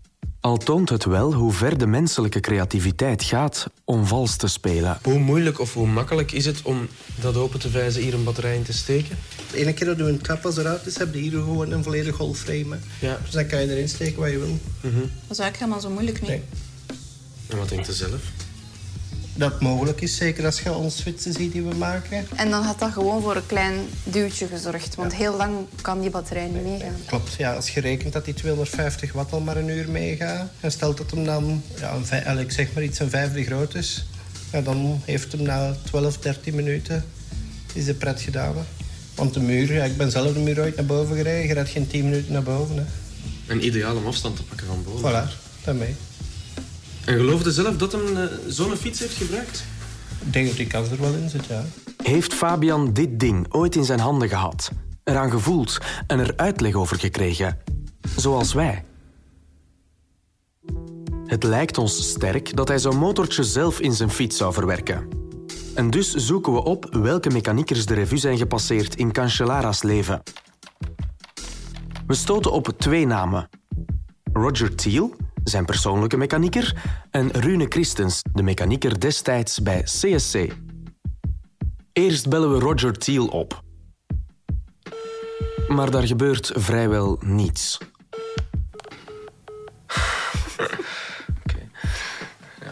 Al 0.45 0.57
toont 0.57 0.89
het 0.89 1.05
wel 1.05 1.35
hoe 1.35 1.53
ver 1.53 1.79
de 1.79 1.87
menselijke 1.87 2.41
creativiteit 2.41 3.23
gaat 3.23 3.67
om 3.85 4.07
vals 4.07 4.37
te 4.37 4.47
spelen. 4.47 4.99
Hoe 5.03 5.19
moeilijk 5.19 5.61
of 5.61 5.75
hoe 5.75 5.87
makkelijk 5.87 6.33
is 6.33 6.47
het 6.47 6.63
om 6.63 6.89
dat 7.21 7.37
open 7.37 7.61
te 7.61 7.71
vijzen, 7.71 8.03
hier 8.03 8.15
een 8.15 8.25
batterij 8.25 8.57
in 8.57 8.63
te 8.63 8.73
steken? 8.73 9.19
De 9.51 9.57
ene 9.57 9.73
keer 9.73 9.87
dat 9.87 9.97
je 9.97 10.03
een 10.03 10.21
trapas 10.21 10.57
eruit 10.57 10.87
is, 10.87 10.99
heb 10.99 11.15
je 11.15 11.21
hier 11.21 11.31
gewoon 11.31 11.71
een 11.71 11.83
volledig 11.83 12.17
golfframe. 12.17 12.79
Ja. 13.01 13.19
Dus 13.23 13.31
dan 13.31 13.47
kan 13.47 13.61
je 13.61 13.71
erin 13.71 13.89
steken 13.89 14.21
wat 14.21 14.31
je 14.31 14.39
wil. 14.39 14.59
Dat 14.81 14.93
is 15.31 15.39
eigenlijk 15.39 15.57
helemaal 15.57 15.81
zo 15.81 15.91
moeilijk 15.91 16.21
niet. 16.21 16.31
Nee. 16.31 16.43
En 17.47 17.59
wat 17.59 17.69
denkt 17.69 17.89
u 17.89 17.93
zelf? 17.93 18.21
Dat 19.37 19.61
mogelijk 19.61 20.01
is, 20.01 20.17
zeker 20.17 20.45
als 20.45 20.61
je 20.61 20.75
ons 20.75 21.01
fietsen 21.01 21.33
ziet 21.33 21.53
die 21.53 21.63
we 21.63 21.75
maken. 21.75 22.27
En 22.35 22.51
dan 22.51 22.63
had 22.63 22.79
dat 22.79 22.93
gewoon 22.93 23.23
voor 23.23 23.37
een 23.37 23.47
klein 23.47 23.75
duwtje 24.05 24.47
gezorgd. 24.47 24.95
Want 24.95 25.15
heel 25.15 25.37
lang 25.37 25.57
kan 25.81 26.01
die 26.01 26.11
batterij 26.11 26.47
niet 26.47 26.63
meegaan. 26.63 26.97
Klopt, 27.07 27.35
ja, 27.35 27.55
als 27.55 27.71
je 27.71 27.81
rekent 27.81 28.13
dat 28.13 28.25
die 28.25 28.35
250 28.35 29.13
watt 29.13 29.33
al 29.33 29.41
maar 29.41 29.57
een 29.57 29.69
uur 29.69 29.91
meegaat... 29.91 30.49
en 30.61 30.73
stelt 30.73 30.97
dat 30.97 31.11
hem 31.11 31.25
dan, 31.25 31.63
ja, 31.81 31.95
een 32.27 32.39
ik 32.39 32.53
zeg 32.53 32.73
maar 32.75 32.83
iets, 32.83 32.99
een 32.99 33.11
vijfde 33.11 33.45
groot 33.45 33.75
is... 33.75 34.07
Ja, 34.53 34.61
dan 34.61 35.01
heeft 35.05 35.33
hem 35.33 35.43
na 35.43 35.77
12, 35.85 36.19
13 36.19 36.55
minuten 36.55 37.05
is 37.75 37.85
de 37.85 37.95
pret 37.95 38.21
gedaan. 38.21 38.57
hè. 38.57 38.63
Want 39.15 39.35
de 39.35 39.41
muur, 39.41 39.73
ja, 39.73 39.85
ik 39.85 39.97
ben 39.97 40.11
zelf 40.11 40.33
de 40.33 40.39
muur 40.39 40.61
ooit 40.61 40.77
naar 40.77 40.85
boven 40.85 41.17
gereden. 41.17 41.47
Je 41.47 41.55
rijdt 41.55 41.71
geen 41.71 41.87
10 41.87 42.05
minuten 42.05 42.33
naar 42.33 42.43
boven. 42.43 42.77
Hè. 42.77 42.85
Een 43.47 43.65
ideaal 43.65 43.97
om 43.97 44.07
afstand 44.07 44.37
te 44.37 44.43
pakken 44.45 44.67
van 44.67 44.85
boven. 44.85 45.11
Voilà, 45.11 45.29
daarmee. 45.65 45.95
En 47.07 47.17
geloofde 47.17 47.53
zelf 47.53 47.77
dat 47.77 47.93
hem 47.93 48.17
eh, 48.17 48.25
zo'n 48.49 48.77
fiets 48.77 48.99
heeft 48.99 49.17
gebruikt? 49.17 49.65
Ik 50.27 50.33
denk 50.33 50.47
dat 50.47 50.57
die 50.57 50.67
kans 50.67 50.91
er 50.91 51.01
wel 51.01 51.15
in 51.15 51.29
zit, 51.29 51.47
ja. 51.47 51.65
Heeft 52.03 52.35
Fabian 52.35 52.93
dit 52.93 53.21
ding 53.21 53.47
ooit 53.55 53.77
in 53.77 53.85
zijn 53.85 54.01
handen 54.01 54.29
gehad, 54.29 54.71
eraan 55.05 55.31
gevoeld 55.31 55.79
en 56.07 56.19
er 56.19 56.33
uitleg 56.37 56.75
over 56.75 56.99
gekregen? 56.99 57.59
Zoals 58.17 58.53
wij. 58.53 58.85
Het 61.27 61.43
lijkt 61.43 61.79
ons 61.79 62.09
sterk 62.09 62.57
dat 62.57 62.69
hij 62.69 62.79
zo'n 62.79 62.97
motortje 62.97 63.43
zelf 63.43 63.81
in 63.81 63.93
zijn 63.93 64.11
fiets 64.11 64.37
zou 64.37 64.53
verwerken. 64.53 65.09
En 65.75 65.91
dus 65.91 66.15
zoeken 66.15 66.53
we 66.53 66.63
op 66.63 66.89
welke 66.91 67.31
mechaniekers 67.31 67.87
de 67.87 67.95
revue 67.95 68.19
zijn 68.19 68.39
gepasseerd 68.39 68.97
in 68.97 69.13
Cancellara's 69.13 69.83
leven. 69.83 70.23
We 72.07 72.15
stoten 72.15 72.53
op 72.53 72.69
twee 72.77 73.07
namen. 73.07 73.49
Roger 74.33 74.75
Thiel, 74.75 75.15
zijn 75.45 75.65
persoonlijke 75.65 76.17
mechanieker, 76.17 76.77
en 77.11 77.31
Rune 77.31 77.67
Christens, 77.69 78.23
de 78.33 78.43
mechanieker 78.43 79.01
destijds 79.01 79.63
bij 79.63 79.83
CSC. 79.83 80.47
Eerst 81.93 82.29
bellen 82.29 82.53
we 82.53 82.59
Roger 82.59 82.99
Thiel 82.99 83.27
op. 83.27 83.63
Maar 85.69 85.91
daar 85.91 86.07
gebeurt 86.07 86.53
vrijwel 86.55 87.19
niets. 87.21 87.79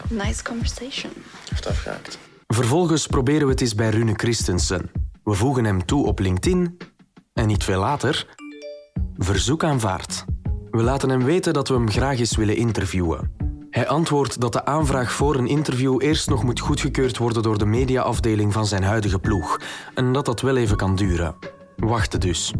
Nice 0.09 0.43
conversation. 0.43 1.11
Heeft 1.49 1.67
afgehaakt. 1.67 2.17
Vervolgens 2.47 3.07
proberen 3.07 3.45
we 3.45 3.51
het 3.51 3.61
eens 3.61 3.75
bij 3.75 3.89
Rune 3.89 4.13
Christensen. 4.13 4.91
We 5.23 5.33
voegen 5.33 5.65
hem 5.65 5.85
toe 5.85 6.05
op 6.05 6.19
LinkedIn 6.19 6.77
en 7.33 7.47
niet 7.47 7.63
veel 7.63 7.79
later... 7.79 8.27
Verzoek 9.17 9.63
aanvaard. 9.63 10.25
We 10.73 10.83
laten 10.83 11.09
hem 11.09 11.23
weten 11.23 11.53
dat 11.53 11.67
we 11.67 11.73
hem 11.73 11.89
graag 11.89 12.19
eens 12.19 12.35
willen 12.35 12.55
interviewen. 12.55 13.31
Hij 13.69 13.87
antwoordt 13.87 14.41
dat 14.41 14.53
de 14.53 14.65
aanvraag 14.65 15.11
voor 15.11 15.35
een 15.35 15.47
interview 15.47 16.01
eerst 16.01 16.29
nog 16.29 16.43
moet 16.43 16.59
goedgekeurd 16.59 17.17
worden 17.17 17.43
door 17.43 17.57
de 17.57 17.65
mediaafdeling 17.65 18.53
van 18.53 18.65
zijn 18.65 18.83
huidige 18.83 19.19
ploeg 19.19 19.59
en 19.95 20.13
dat 20.13 20.25
dat 20.25 20.41
wel 20.41 20.57
even 20.57 20.77
kan 20.77 20.95
duren. 20.95 21.35
Wachten 21.75 22.19
dus. 22.19 22.53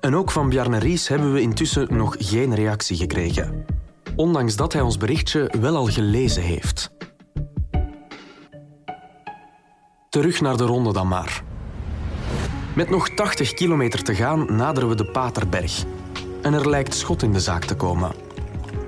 En 0.00 0.16
ook 0.16 0.30
van 0.30 0.48
Bjarne 0.48 0.78
Ries 0.78 1.08
hebben 1.08 1.32
we 1.32 1.40
intussen 1.40 1.96
nog 1.96 2.16
geen 2.18 2.54
reactie 2.54 2.96
gekregen. 2.96 3.64
Ondanks 4.16 4.56
dat 4.56 4.72
hij 4.72 4.82
ons 4.82 4.96
berichtje 4.96 5.52
wel 5.60 5.76
al 5.76 5.86
gelezen 5.86 6.42
heeft. 6.42 6.90
Terug 10.08 10.40
naar 10.40 10.56
de 10.56 10.64
ronde 10.64 10.92
dan 10.92 11.08
maar. 11.08 11.42
Met 12.74 12.90
nog 12.90 13.08
80 13.08 13.54
kilometer 13.54 14.02
te 14.02 14.14
gaan 14.14 14.56
naderen 14.56 14.88
we 14.88 14.94
de 14.94 15.10
Paterberg. 15.10 15.84
En 16.42 16.54
er 16.54 16.68
lijkt 16.70 16.94
schot 16.94 17.22
in 17.22 17.32
de 17.32 17.40
zaak 17.40 17.64
te 17.64 17.74
komen. 17.74 18.10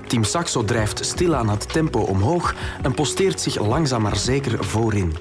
Team 0.07 0.23
Saxo 0.23 0.63
drijft 0.63 1.05
stilaan 1.05 1.49
het 1.49 1.71
tempo 1.73 1.99
omhoog 1.99 2.53
en 2.81 2.93
posteert 2.93 3.41
zich 3.41 3.59
langzaam 3.67 4.01
maar 4.01 4.15
zeker 4.15 4.63
voorin. 4.65 5.15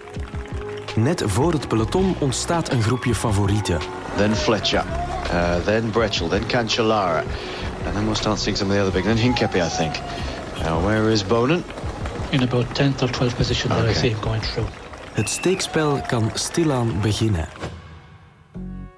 Net 0.97 1.23
voor 1.26 1.53
het 1.53 1.69
peloton 1.69 2.14
ontstaat 2.19 2.71
een 2.73 2.83
groepje 2.83 3.14
favorieten. 3.14 3.79
Then 4.17 4.37
Fletcher, 4.37 4.85
uh, 5.33 5.55
then 5.64 5.91
Bretchel, 5.91 6.29
then 6.29 6.47
Cancellara. 6.47 7.23
And 7.85 7.95
then 7.95 8.05
we'll 8.05 8.14
start 8.14 8.38
seeing 8.38 8.57
some 8.59 8.71
of 8.71 8.76
the 8.76 8.83
other 8.87 8.93
big. 9.03 9.05
Then 9.05 9.17
Hinkepi, 9.25 9.59
I 9.59 9.69
think. 9.76 9.95
Now, 10.62 10.85
where 10.85 11.11
is 11.12 11.26
Bonen? 11.26 11.64
in 12.31 12.43
about 12.43 12.67
10th 12.81 13.03
or 13.03 13.09
12th 13.11 13.37
position 13.37 13.69
that 13.69 13.79
I 13.79 13.83
Okay. 13.83 13.95
see 13.95 14.09
him 14.11 14.21
going 14.21 14.43
through. 14.43 14.69
Het 15.12 15.29
steekspel 15.29 16.00
kan 16.07 16.31
stilaan 16.35 16.93
beginnen. 17.00 17.49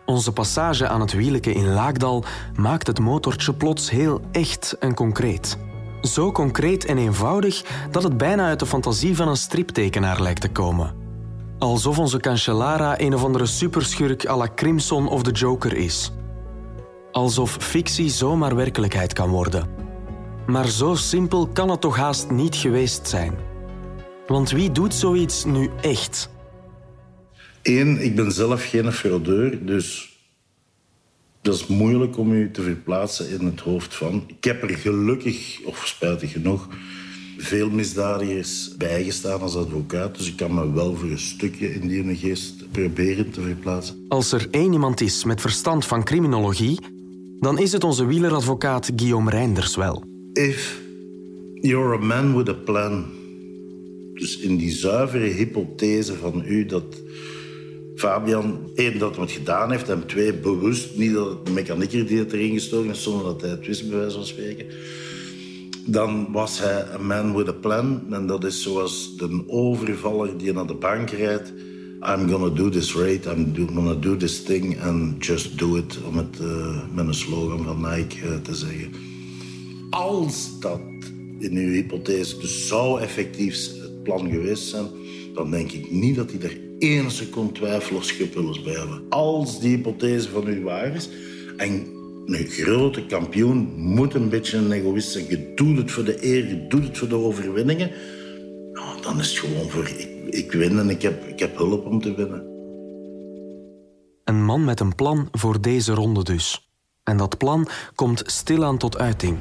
Onze 0.06 0.32
passage 0.32 0.88
aan 0.88 1.00
het 1.00 1.12
wieleke 1.12 1.52
in 1.52 1.72
Laakdal 1.72 2.25
maakt 2.56 2.86
het 2.86 2.98
motortje 2.98 3.54
plots 3.54 3.90
heel 3.90 4.20
echt 4.32 4.76
en 4.80 4.94
concreet. 4.94 5.58
Zo 6.02 6.32
concreet 6.32 6.84
en 6.84 6.98
eenvoudig 6.98 7.64
dat 7.90 8.02
het 8.02 8.16
bijna 8.16 8.46
uit 8.46 8.58
de 8.58 8.66
fantasie 8.66 9.16
van 9.16 9.28
een 9.28 9.36
striptekenaar 9.36 10.22
lijkt 10.22 10.40
te 10.40 10.48
komen. 10.48 10.94
Alsof 11.58 11.98
onze 11.98 12.18
Cancellara 12.18 13.00
een 13.00 13.14
of 13.14 13.25
andere 13.25 13.46
superschurk 13.46 14.28
à 14.28 14.36
la 14.36 14.48
Crimson 14.54 15.08
of 15.08 15.22
de 15.22 15.30
Joker 15.30 15.76
is. 15.76 16.12
Alsof 17.12 17.56
fictie 17.60 18.10
zomaar 18.10 18.54
werkelijkheid 18.54 19.12
kan 19.12 19.28
worden. 19.28 19.68
Maar 20.46 20.68
zo 20.68 20.94
simpel 20.94 21.46
kan 21.46 21.70
het 21.70 21.80
toch 21.80 21.96
haast 21.96 22.30
niet 22.30 22.56
geweest 22.56 23.08
zijn. 23.08 23.34
Want 24.26 24.50
wie 24.50 24.72
doet 24.72 24.94
zoiets 24.94 25.44
nu 25.44 25.70
echt? 25.80 26.28
Eén, 27.66 28.00
ik 28.02 28.14
ben 28.14 28.32
zelf 28.32 28.68
geen 28.68 28.92
fraudeur, 28.92 29.66
dus 29.66 30.14
Dat 31.42 31.54
is 31.54 31.66
moeilijk 31.66 32.18
om 32.18 32.32
u 32.32 32.50
te 32.50 32.62
verplaatsen 32.62 33.30
in 33.30 33.46
het 33.46 33.61
hoofd 33.61 33.94
van. 33.94 34.25
Ik 34.26 34.44
heb 34.44 34.62
er 34.62 34.76
gelukkig, 34.76 35.61
of 35.64 35.87
spijtig 35.87 36.32
genoeg, 36.32 36.68
veel 37.38 37.70
misdadigers 37.70 38.76
bijgestaan 38.76 39.40
als 39.40 39.56
advocaat. 39.56 40.18
Dus 40.18 40.28
ik 40.28 40.37
kan 40.37 40.54
me 40.54 40.73
wel 40.73 40.94
voor 40.94 41.11
een 41.11 41.18
stukje 41.18 41.75
in 41.75 41.88
die 41.88 42.16
geest 42.16 42.70
proberen 42.70 43.30
te 43.30 43.40
verplaatsen. 43.40 44.04
Als 44.08 44.32
er 44.32 44.46
één 44.50 44.73
iemand 44.73 45.00
is 45.00 45.25
met 45.25 45.40
verstand 45.40 45.85
van 45.85 46.04
criminologie, 46.04 46.78
dan 47.40 47.58
is 47.58 47.73
het 47.73 47.85
onze 47.85 48.06
wieleradvocaat 48.06 48.90
Guillaume 48.96 49.30
Reinders 49.30 49.76
wel. 49.76 50.04
If 50.32 50.80
you're 51.54 51.94
a 51.94 52.04
man 52.04 52.37
with 52.37 52.49
a 52.49 52.54
plan, 52.64 53.06
dus 54.14 54.38
in 54.38 54.56
die 54.56 54.70
zuivere 54.70 55.26
hypothese 55.26 56.14
van 56.14 56.42
u 56.46 56.66
dat 56.66 56.85
Fabian, 57.96 58.70
één, 58.74 58.98
dat 58.98 59.14
hij 59.14 59.24
het 59.24 59.32
gedaan 59.32 59.70
heeft 59.70 59.88
en 59.88 60.06
twee, 60.06 60.32
bewust, 60.32 60.96
niet 60.96 61.12
dat 61.14 61.28
het 61.28 61.46
de 61.46 61.52
mechanieker 61.52 62.06
die 62.06 62.18
het 62.18 62.32
erin 62.32 62.52
gestoken 62.52 62.86
heeft, 62.86 63.00
zonder 63.00 63.24
dat 63.24 63.40
hij 63.40 63.50
het 63.50 63.66
wist, 63.66 63.88
bij 63.88 63.98
wijze 63.98 64.16
van 64.16 64.26
spreken, 64.26 64.66
dan 65.86 66.32
was 66.32 66.58
hij 66.58 66.86
een 66.94 67.06
man 67.06 67.36
with 67.36 67.48
a 67.48 67.52
plan. 67.52 68.02
En 68.10 68.26
dat 68.26 68.44
is 68.44 68.62
zoals 68.62 69.16
de 69.16 69.44
overvaller 69.46 70.38
die 70.38 70.52
naar 70.52 70.66
de 70.66 70.74
bank 70.74 71.10
rijdt. 71.10 71.52
I'm 72.02 72.28
gonna 72.28 72.48
do 72.48 72.68
this 72.68 72.94
raid, 72.94 73.26
I'm 73.26 73.54
gonna 73.74 73.94
do 73.94 74.16
this 74.16 74.42
thing 74.42 74.80
and 74.82 75.24
just 75.24 75.58
do 75.58 75.76
it. 75.76 75.98
Om 76.06 76.16
het 76.16 76.38
uh, 76.40 76.80
met 76.94 77.06
een 77.06 77.14
slogan 77.14 77.64
van 77.64 77.80
Nike 77.80 78.26
uh, 78.26 78.36
te 78.42 78.54
zeggen. 78.54 78.90
Als 79.90 80.60
dat 80.60 80.80
in 81.38 81.56
uw 81.56 81.72
hypothese 81.72 82.38
dus 82.38 82.68
zou 82.68 83.00
effectief 83.00 83.54
het 83.80 84.02
plan 84.02 84.30
geweest 84.30 84.62
zijn, 84.62 84.86
dan 85.34 85.50
denk 85.50 85.72
ik 85.72 85.90
niet 85.90 86.16
dat 86.16 86.30
hij 86.30 86.40
er 86.40 86.65
één 86.78 87.11
seconde 87.11 87.52
twijfel 87.52 87.97
of 87.97 88.04
schuppelers 88.04 88.62
bij 88.62 88.75
hebben. 88.75 89.02
Als 89.09 89.61
die 89.61 89.76
hypothese 89.76 90.28
van 90.28 90.49
u 90.49 90.62
waar 90.62 90.95
is 90.95 91.09
en 91.56 91.95
een 92.26 92.47
grote 92.47 93.06
kampioen 93.06 93.73
moet 93.76 94.14
een 94.14 94.28
beetje 94.28 94.56
een 94.56 94.73
egoïst 94.73 95.11
zijn. 95.11 95.28
Je 95.28 95.52
doet 95.54 95.76
het 95.76 95.90
voor 95.90 96.04
de 96.04 96.25
eer, 96.25 96.49
je 96.49 96.66
doet 96.68 96.85
het 96.85 96.99
voor 96.99 97.09
de 97.09 97.14
overwinningen. 97.14 97.90
Nou, 98.73 99.02
dan 99.02 99.18
is 99.18 99.28
het 99.28 99.38
gewoon 99.38 99.71
voor 99.71 99.88
ik, 99.88 100.35
ik 100.35 100.52
win 100.52 100.78
en 100.78 100.90
ik 100.90 101.02
heb, 101.02 101.25
ik 101.28 101.38
heb 101.38 101.56
hulp 101.56 101.87
om 101.87 102.00
te 102.00 102.14
winnen. 102.14 102.54
Een 104.25 104.45
man 104.45 104.64
met 104.64 104.80
een 104.80 104.95
plan 104.95 105.28
voor 105.33 105.61
deze 105.61 105.92
ronde 105.92 106.23
dus. 106.23 106.71
En 107.02 107.16
dat 107.16 107.38
plan 107.38 107.68
komt 107.95 108.23
stilaan 108.26 108.78
tot 108.78 108.99
uiting. 108.99 109.37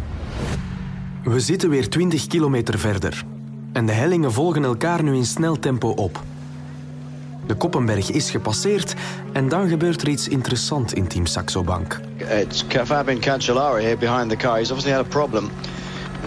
We 1.23 1.39
zitten 1.39 1.69
weer 1.69 1.89
20 1.89 2.27
kilometer 2.27 2.79
verder. 2.79 3.23
En 3.73 3.85
de 3.85 3.91
hellingen 3.91 4.31
volgen 4.31 4.63
elkaar 4.63 5.03
nu 5.03 5.15
in 5.15 5.25
snel 5.25 5.59
tempo 5.59 5.89
op. 5.89 6.23
De 7.45 7.55
Koppenberg 7.55 8.11
is 8.11 8.29
gepasseerd 8.29 8.93
en 9.33 9.49
dan 9.49 9.67
gebeurt 9.67 10.01
er 10.01 10.07
iets 10.07 10.27
interessants 10.27 10.93
in 10.93 11.07
Team 11.07 11.25
Saxo 11.25 11.63
Bank. 11.63 11.99
It's 12.41 12.65
Fabian 12.83 13.19
Cancellara 13.19 13.79
here 13.79 13.97
behind 13.97 14.29
the 14.29 14.35
car. 14.35 14.57
He's 14.57 14.71
obviously 14.71 14.91
had 14.91 15.05
a 15.05 15.09
problem. 15.09 15.49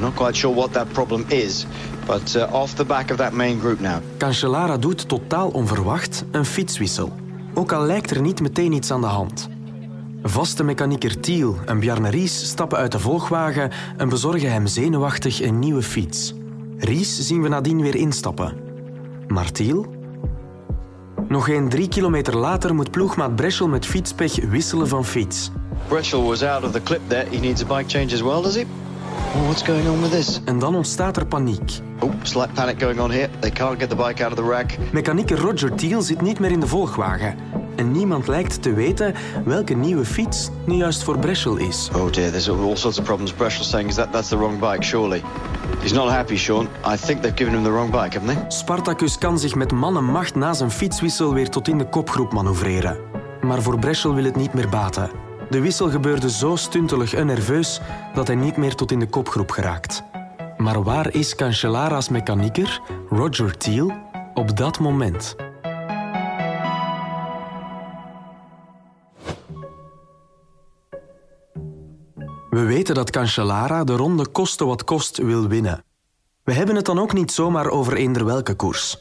Not 0.01 0.15
quite 0.15 0.35
sure 0.35 0.55
what 0.55 0.73
that 0.73 0.93
problem 0.93 1.25
is, 1.29 1.67
but 2.07 2.35
uh, 2.37 2.55
off 2.55 2.75
the 2.75 2.85
back 2.85 3.11
of 3.11 3.17
that 3.17 3.33
main 3.33 3.61
group 3.61 3.81
now. 3.81 3.99
Cancellara 4.17 4.77
doet 4.77 5.09
totaal 5.09 5.49
onverwacht 5.49 6.25
een 6.31 6.45
fietswissel. 6.45 7.13
Ook 7.55 7.73
al 7.73 7.83
lijkt 7.83 8.11
er 8.11 8.21
niet 8.21 8.41
meteen 8.41 8.73
iets 8.73 8.91
aan 8.91 9.01
de 9.01 9.07
hand. 9.07 9.49
Vaste 10.23 10.65
mechanieker 10.65 11.21
Thiel 11.21 11.57
en 11.67 11.81
Bjarne 11.81 12.11
Ries 12.11 12.49
stappen 12.49 12.79
uit 12.79 12.93
de 12.93 12.99
volgwagen 12.99 13.71
en 13.97 14.09
bezorgen 14.09 14.53
hem 14.53 14.67
zenuwachtig 14.67 15.43
een 15.43 15.59
nieuwe 15.59 15.83
fiets. 15.83 16.35
Ries 16.79 17.19
zien 17.27 17.43
we 17.43 17.49
nadien 17.49 17.83
weer 17.83 17.97
instappen. 17.97 18.57
Maar 19.29 19.53
Thiel 19.53 19.98
nog 21.29 21.45
geen 21.45 21.69
drie 21.69 21.89
kilometer 21.89 22.37
later 22.37 22.75
moet 22.75 22.91
ploegmaat 22.91 23.37
Breschel 23.37 23.69
met 23.69 23.87
fietspech 23.87 24.45
wisselen 24.45 24.89
van 24.89 25.05
fiets. 25.05 25.51
Breschel 25.89 26.25
was 26.27 26.43
out 26.43 26.65
of 26.65 26.73
the 26.73 26.83
clip 26.83 27.01
there. 27.07 27.27
He 27.31 27.39
needs 27.39 27.63
a 27.63 27.77
bike 27.77 27.89
change 27.89 28.13
as 28.13 28.21
well, 28.21 28.43
does 28.43 28.55
he? 28.55 28.65
Oh, 29.35 29.45
what's 29.45 29.63
going 29.63 29.89
on 29.89 30.01
with 30.01 30.11
this? 30.11 30.41
En 30.45 30.59
dan 30.59 30.75
ontstaat 30.75 31.17
er 31.17 31.27
paniek. 31.27 31.81
Oh, 32.01 32.11
slight 32.23 32.53
panic 32.53 32.81
going 32.81 33.01
on 33.01 33.11
here. 33.11 33.29
They 33.41 33.51
can't 33.51 33.79
get 33.79 33.89
the 33.89 33.97
bike 33.97 34.25
out 34.25 34.33
of 34.33 34.39
the 34.39 34.51
rack. 34.51 34.77
Mechanieker 34.93 35.39
Roger 35.39 35.75
Thiel 35.75 36.03
zit 36.03 36.21
niet 36.21 36.39
meer 36.39 36.51
in 36.51 36.61
de 36.61 36.67
volgwagen. 36.67 37.35
En 37.77 37.93
niemand 37.93 38.27
lijkt 38.29 38.63
te 38.63 38.73
weten 38.73 39.15
welke 39.45 39.75
nieuwe 39.75 40.05
fiets 40.05 40.51
nu 40.65 40.75
juist 40.75 41.03
voor 41.03 41.19
Breschel 41.19 41.57
is. 41.57 41.91
Oh 41.95 42.13
dear, 42.13 42.31
there's 42.31 42.49
all 42.49 42.77
sorts 42.77 42.99
of 42.99 43.05
problems. 43.05 43.33
Breschel's 43.33 43.71
saying 43.71 43.89
is 43.89 43.95
that 43.95 44.13
that's 44.13 44.29
the 44.29 44.37
wrong 44.37 44.59
bike, 44.59 44.85
surely. 44.85 45.23
He's 45.81 45.93
not 45.93 46.11
happy, 46.11 46.37
Sean. 46.37 46.69
I 46.95 46.97
think 46.97 47.21
they've 47.21 47.37
given 47.37 47.55
him 47.55 47.63
the 47.63 47.71
wrong 47.71 47.91
bike, 47.91 48.19
haven't 48.19 48.35
they? 48.35 48.45
Spartacus 48.49 49.19
kan 49.19 49.39
zich 49.39 49.55
met 49.55 49.73
man 49.73 49.97
en 49.97 50.05
macht 50.05 50.35
na 50.35 50.53
zijn 50.53 50.71
fietswissel 50.71 51.35
weer 51.35 51.49
tot 51.49 51.69
in 51.69 51.79
de 51.79 51.89
kopgroep 51.89 52.33
manoeuvreren. 52.33 52.97
Maar 53.41 53.63
voor 53.63 53.79
Breschel 53.79 54.15
wil 54.15 54.25
het 54.25 54.37
niet 54.37 54.55
meer 54.55 54.69
baten. 54.69 55.11
De 55.51 55.61
wissel 55.61 55.91
gebeurde 55.91 56.31
zo 56.31 56.57
stuntelig 56.57 57.15
en 57.15 57.27
nerveus 57.27 57.81
dat 58.15 58.27
hij 58.27 58.37
niet 58.37 58.57
meer 58.57 58.75
tot 58.75 58.91
in 58.91 58.99
de 58.99 59.09
kopgroep 59.09 59.51
geraakt. 59.51 60.03
Maar 60.57 60.83
waar 60.83 61.15
is 61.15 61.35
Cancellara's 61.35 62.09
mechanieker, 62.09 62.81
Roger 63.11 63.57
Thiel, 63.57 63.93
op 64.35 64.57
dat 64.57 64.79
moment? 64.79 65.37
We 72.51 72.65
weten 72.65 72.95
dat 72.95 73.11
Cancellara 73.11 73.85
de 73.85 73.97
ronde 73.97 74.29
koste 74.29 74.65
wat 74.65 74.85
kost 74.85 75.17
wil 75.17 75.49
winnen. 75.49 75.85
We 76.43 76.53
hebben 76.53 76.77
het 76.77 76.85
dan 76.85 76.99
ook 76.99 77.13
niet 77.13 77.33
zomaar 77.33 77.69
over 77.69 77.97
eender 77.97 78.25
welke 78.25 78.55
koers. 78.55 78.97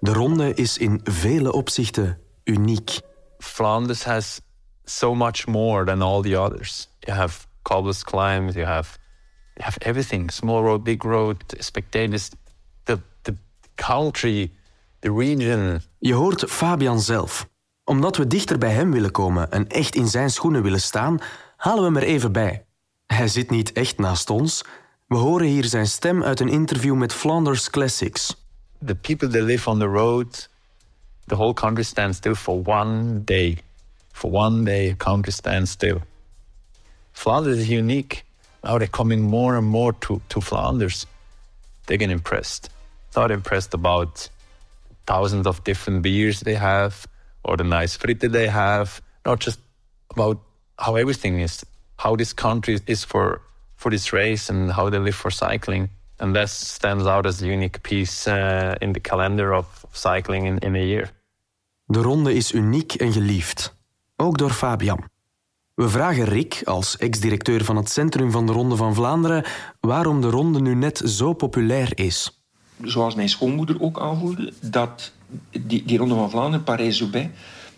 De 0.00 0.12
ronde 0.12 0.54
is 0.54 0.78
in 0.78 1.00
vele 1.04 1.52
opzichten 1.52 2.18
uniek. 2.44 3.00
Flanders 3.38 4.04
has 4.04 4.40
so 4.84 5.14
much 5.14 5.46
more 5.46 5.84
than 5.84 6.02
all 6.02 6.22
the 6.22 6.40
others. 6.40 6.88
You 6.98 7.18
have 7.18 7.46
cobblers 7.62 8.04
climbs, 8.04 8.54
you 8.54 8.66
have 8.66 8.98
you 9.54 9.64
have 9.64 9.78
everything. 9.78 10.30
Small 10.30 10.62
road, 10.62 10.82
big 10.82 11.02
road, 11.02 11.36
spectators, 11.58 12.30
the, 12.82 12.98
the 13.22 13.34
country, 13.74 14.52
the 14.98 15.12
region. 15.12 15.80
Je 15.98 16.14
hoort 16.14 16.44
Fabian 16.50 17.00
zelf. 17.00 17.48
Omdat 17.84 18.16
we 18.16 18.26
dichter 18.26 18.58
bij 18.58 18.72
hem 18.72 18.92
willen 18.92 19.10
komen 19.10 19.50
en 19.50 19.68
echt 19.68 19.94
in 19.94 20.08
zijn 20.08 20.30
schoenen 20.30 20.62
willen 20.62 20.80
staan, 20.80 21.18
halen 21.56 21.80
we 21.80 21.86
hem 21.86 21.96
er 21.96 22.14
even 22.14 22.32
bij. 22.32 22.65
Hij 23.06 23.28
zit 23.28 23.50
niet 23.50 23.72
echt 23.72 23.98
naast 23.98 24.30
ons. 24.30 24.64
We 25.06 25.16
horen 25.16 25.46
hier 25.46 25.64
zijn 25.64 25.86
stem 25.86 26.22
uit 26.22 26.40
een 26.40 26.48
interview 26.48 26.94
met 26.94 27.12
Flanders 27.12 27.70
Classics. 27.70 28.34
The 28.84 28.94
people 28.94 29.28
that 29.28 29.42
live 29.42 29.70
on 29.70 29.78
the 29.78 29.86
road, 29.86 30.48
the 31.26 31.34
whole 31.34 31.54
country 31.54 31.84
stands 31.84 32.16
still 32.16 32.34
for 32.34 32.62
one 32.64 33.24
day. 33.24 33.58
For 34.12 34.30
one 34.30 34.64
day, 34.64 34.88
the 34.88 34.96
country 34.96 35.32
stands 35.32 35.70
still. 35.70 36.00
Flanders 37.12 37.56
is 37.56 37.68
unique. 37.68 38.24
Now 38.62 38.78
they're 38.78 38.90
coming 38.90 39.22
more 39.22 39.56
and 39.56 39.66
more 39.66 39.94
to, 39.98 40.20
to 40.28 40.40
Flanders. 40.40 41.06
They 41.86 41.96
get 41.96 42.10
impressed. 42.10 42.70
Not 43.14 43.30
impressed 43.30 43.74
about 43.74 44.30
thousands 45.06 45.46
of 45.46 45.62
different 45.62 46.02
beers 46.02 46.40
they 46.40 46.56
have 46.56 47.06
or 47.42 47.56
the 47.56 47.64
nice 47.64 47.96
fritte 47.96 48.30
they 48.30 48.48
have. 48.48 49.00
Not 49.24 49.40
just 49.40 49.60
about 50.10 50.38
how 50.78 50.96
everything 50.96 51.40
is 51.40 51.64
how 51.96 52.16
this 52.16 52.34
country 52.34 52.80
is 52.84 53.04
for 53.04 53.40
for 53.76 53.90
this 53.90 54.10
race 54.10 54.52
and 54.52 54.70
how 54.70 54.90
they 54.90 54.98
live 54.98 55.16
for 55.16 55.30
cycling. 55.30 55.88
And 56.16 56.34
that 56.34 56.48
stands 56.48 57.04
out 57.04 57.26
as 57.26 57.42
a 57.42 57.46
unique 57.46 57.80
piece 57.80 58.30
uh, 58.30 58.74
in 58.78 58.92
the 58.92 59.00
calendar 59.00 59.52
of 59.52 59.86
cycling 59.92 60.46
in, 60.46 60.58
in 60.58 60.74
a 60.74 60.84
year. 60.84 61.12
De 61.84 62.00
ronde 62.00 62.34
is 62.34 62.52
uniek 62.52 62.94
en 62.94 63.12
geliefd, 63.12 63.74
ook 64.16 64.38
door 64.38 64.50
Fabian. 64.50 65.04
We 65.74 65.88
vragen 65.88 66.24
Rick, 66.24 66.62
als 66.64 66.96
ex-directeur 66.96 67.64
van 67.64 67.76
het 67.76 67.90
Centrum 67.90 68.30
van 68.30 68.46
de 68.46 68.52
Ronde 68.52 68.76
van 68.76 68.94
Vlaanderen, 68.94 69.44
waarom 69.80 70.20
de 70.20 70.30
ronde 70.30 70.60
nu 70.60 70.74
net 70.74 71.02
zo 71.04 71.32
populair 71.32 71.98
is. 71.98 72.44
Zoals 72.82 73.14
mijn 73.14 73.28
schoonmoeder 73.28 73.82
ook 73.82 74.00
aanvoerde, 74.00 74.52
dat 74.60 75.12
die, 75.50 75.84
die 75.84 75.98
Ronde 75.98 76.14
van 76.14 76.30
Vlaanderen, 76.30 76.64
Parijs-Roubaix 76.64 77.28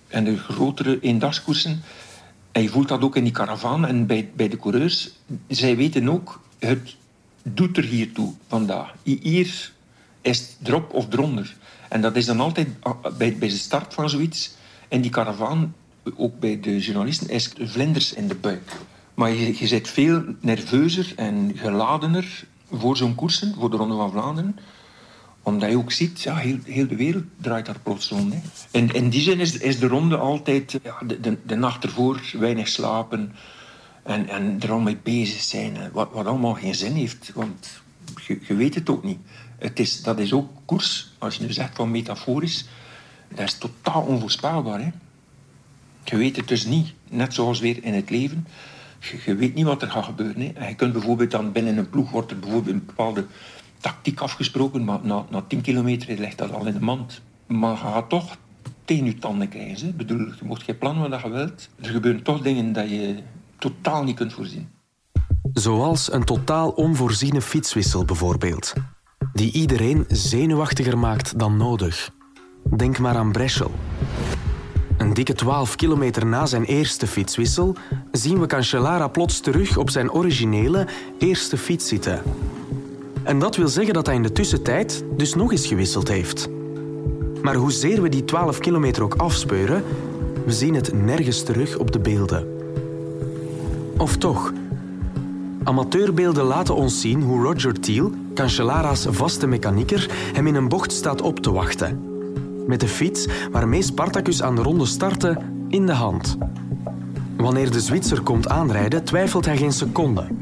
en 0.08 0.24
de 0.24 0.38
grotere 0.38 1.00
eendagskoersen 1.00 1.82
je 2.62 2.68
voelt 2.68 2.88
dat 2.88 3.02
ook 3.02 3.16
in 3.16 3.24
die 3.24 3.32
karavaan 3.32 3.86
en 3.86 4.06
bij, 4.06 4.30
bij 4.36 4.48
de 4.48 4.56
coureurs. 4.56 5.10
Zij 5.48 5.76
weten 5.76 6.08
ook, 6.08 6.40
het 6.58 6.96
doet 7.42 7.76
er 7.76 7.84
hier 7.84 8.12
toe 8.12 8.34
vandaag. 8.48 8.94
Hier 9.02 9.72
is 10.20 10.56
het 10.58 10.68
erop 10.68 10.92
of 10.92 11.12
eronder. 11.12 11.56
En 11.88 12.00
dat 12.00 12.16
is 12.16 12.26
dan 12.26 12.40
altijd 12.40 12.68
ah, 12.80 13.16
bij, 13.16 13.36
bij 13.36 13.48
de 13.48 13.56
start 13.56 13.94
van 13.94 14.10
zoiets. 14.10 14.54
En 14.88 15.00
die 15.00 15.10
karavaan, 15.10 15.74
ook 16.16 16.40
bij 16.40 16.60
de 16.60 16.78
journalisten, 16.78 17.28
is 17.28 17.52
vlinders 17.60 18.12
in 18.12 18.28
de 18.28 18.34
buik. 18.34 18.72
Maar 19.14 19.30
je, 19.30 19.58
je 19.58 19.66
zit 19.66 19.88
veel 19.88 20.24
nerveuzer 20.40 21.12
en 21.16 21.52
geladener 21.54 22.44
voor 22.70 22.96
zo'n 22.96 23.14
koersen, 23.14 23.54
voor 23.58 23.70
de 23.70 23.76
Ronde 23.76 23.94
van 23.94 24.10
Vlaanderen 24.10 24.58
omdat 25.48 25.70
je 25.70 25.76
ook 25.76 25.92
ziet, 25.92 26.22
ja, 26.22 26.36
heel, 26.36 26.58
heel 26.64 26.86
de 26.86 26.96
wereld 26.96 27.24
draait 27.40 27.66
daar 27.66 27.80
plots 27.82 28.08
rond. 28.08 28.32
Hè. 28.32 28.40
En 28.70 28.90
in 28.90 29.08
die 29.08 29.20
zin 29.20 29.40
is, 29.40 29.58
is 29.58 29.78
de 29.78 29.86
ronde 29.86 30.16
altijd 30.16 30.78
ja, 30.82 30.98
de, 31.06 31.38
de, 31.46 31.56
nacht 31.56 31.84
ervoor 31.84 32.20
weinig 32.38 32.68
slapen 32.68 33.32
en, 34.02 34.28
en 34.28 34.56
er 34.60 34.72
al 34.72 34.80
mee 34.80 34.98
bezig 35.02 35.40
zijn. 35.40 35.76
Wat, 35.92 36.08
wat 36.12 36.26
allemaal 36.26 36.54
geen 36.54 36.74
zin 36.74 36.92
heeft, 36.92 37.30
want 37.34 37.80
je, 38.26 38.38
je 38.42 38.54
weet 38.54 38.74
het 38.74 38.90
ook 38.90 39.04
niet. 39.04 39.18
Het 39.58 39.78
is, 39.78 40.02
dat 40.02 40.18
is 40.18 40.32
ook 40.32 40.50
koers, 40.64 41.12
als 41.18 41.36
je 41.36 41.44
nu 41.44 41.52
zegt 41.52 41.76
van 41.76 41.90
metaforisch, 41.90 42.66
dat 43.28 43.46
is 43.46 43.58
totaal 43.58 44.02
onvoorspelbaar. 44.02 44.80
Hè. 44.80 44.90
Je 46.04 46.16
weet 46.16 46.36
het 46.36 46.48
dus 46.48 46.64
niet. 46.64 46.92
Net 47.08 47.34
zoals 47.34 47.60
weer 47.60 47.84
in 47.84 47.94
het 47.94 48.10
leven. 48.10 48.46
Je, 49.24 49.34
weet 49.34 49.54
niet 49.54 49.64
wat 49.64 49.82
er 49.82 49.90
gaat 49.90 50.04
gebeuren. 50.04 50.52
Hè. 50.54 50.68
Je 50.68 50.74
kunt 50.74 50.92
bijvoorbeeld 50.92 51.30
dan 51.30 51.52
binnen 51.52 51.76
een 51.76 51.90
ploeg 51.90 52.10
wordt 52.10 52.40
bijvoorbeeld 52.40 52.74
een 52.74 52.86
bepaalde 52.86 53.26
tactiek 53.80 54.20
afgesproken, 54.20 54.84
maar 54.84 54.98
na, 55.02 55.24
na 55.30 55.44
10 55.48 55.60
kilometer 55.60 56.18
ligt 56.18 56.38
dat 56.38 56.52
al 56.52 56.66
in 56.66 56.72
de 56.72 56.80
mand. 56.80 57.20
Maar 57.46 57.70
je 57.70 57.76
gaat 57.76 58.08
toch 58.08 58.36
tegen 58.84 59.04
je 59.04 59.18
tanden 59.18 59.48
krijgen. 59.48 59.96
Bedoel, 59.96 60.18
je 60.18 60.44
mocht 60.44 60.62
geen 60.62 60.78
plannen 60.78 61.10
wat 61.10 61.20
je 61.20 61.28
wilt. 61.28 61.68
Er 61.80 61.90
gebeuren 61.90 62.22
toch 62.22 62.40
dingen 62.40 62.72
dat 62.72 62.90
je 62.90 63.18
totaal 63.58 64.04
niet 64.04 64.16
kunt 64.16 64.32
voorzien. 64.32 64.68
Zoals 65.52 66.12
een 66.12 66.24
totaal 66.24 66.70
onvoorziene 66.70 67.42
fietswissel 67.42 68.04
bijvoorbeeld. 68.04 68.72
Die 69.32 69.52
iedereen 69.52 70.04
zenuwachtiger 70.08 70.98
maakt 70.98 71.38
dan 71.38 71.56
nodig. 71.56 72.10
Denk 72.76 72.98
maar 72.98 73.16
aan 73.16 73.32
Breschel. 73.32 73.70
Een 74.98 75.14
dikke 75.14 75.32
12 75.32 75.76
kilometer 75.76 76.26
na 76.26 76.46
zijn 76.46 76.64
eerste 76.64 77.06
fietswissel 77.06 77.76
zien 78.12 78.40
we 78.40 78.46
Cancellara 78.46 79.08
plots 79.08 79.40
terug 79.40 79.76
op 79.76 79.90
zijn 79.90 80.12
originele 80.12 80.86
eerste 81.18 81.56
fiets 81.56 81.88
zitten. 81.88 82.22
En 83.28 83.38
dat 83.38 83.56
wil 83.56 83.68
zeggen 83.68 83.94
dat 83.94 84.06
hij 84.06 84.14
in 84.14 84.22
de 84.22 84.32
tussentijd 84.32 85.04
dus 85.16 85.34
nog 85.34 85.52
eens 85.52 85.66
gewisseld 85.66 86.08
heeft. 86.08 86.48
Maar 87.42 87.54
hoezeer 87.54 88.02
we 88.02 88.08
die 88.08 88.24
12 88.24 88.58
kilometer 88.58 89.02
ook 89.02 89.14
afspeuren, 89.14 89.84
we 90.44 90.52
zien 90.52 90.74
het 90.74 91.04
nergens 91.04 91.42
terug 91.42 91.78
op 91.78 91.92
de 91.92 91.98
beelden. 91.98 92.46
Of 93.96 94.16
toch? 94.16 94.52
Amateurbeelden 95.64 96.44
laten 96.44 96.74
ons 96.74 97.00
zien 97.00 97.22
hoe 97.22 97.42
Roger 97.42 97.80
Thiel, 97.80 98.12
Cancellara's 98.34 99.06
vaste 99.10 99.46
mechanieker, 99.46 100.10
hem 100.32 100.46
in 100.46 100.54
een 100.54 100.68
bocht 100.68 100.92
staat 100.92 101.22
op 101.22 101.40
te 101.40 101.52
wachten. 101.52 102.02
Met 102.66 102.80
de 102.80 102.88
fiets 102.88 103.26
waarmee 103.50 103.82
Spartacus 103.82 104.42
aan 104.42 104.56
de 104.56 104.62
ronde 104.62 104.86
startte 104.86 105.38
in 105.68 105.86
de 105.86 105.92
hand. 105.92 106.38
Wanneer 107.36 107.70
de 107.70 107.80
Zwitser 107.80 108.20
komt 108.20 108.48
aanrijden, 108.48 109.04
twijfelt 109.04 109.44
hij 109.44 109.56
geen 109.56 109.72
seconde. 109.72 110.37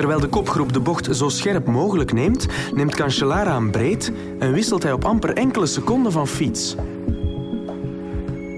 Terwijl 0.00 0.20
de 0.20 0.28
kopgroep 0.28 0.72
de 0.72 0.80
bocht 0.80 1.16
zo 1.16 1.28
scherp 1.28 1.66
mogelijk 1.66 2.12
neemt, 2.12 2.46
neemt 2.74 2.94
Cancellara 2.94 3.56
een 3.56 3.70
breed 3.70 4.12
en 4.38 4.52
wisselt 4.52 4.82
hij 4.82 4.92
op 4.92 5.04
amper 5.04 5.32
enkele 5.32 5.66
seconden 5.66 6.12
van 6.12 6.26
fiets. 6.26 6.74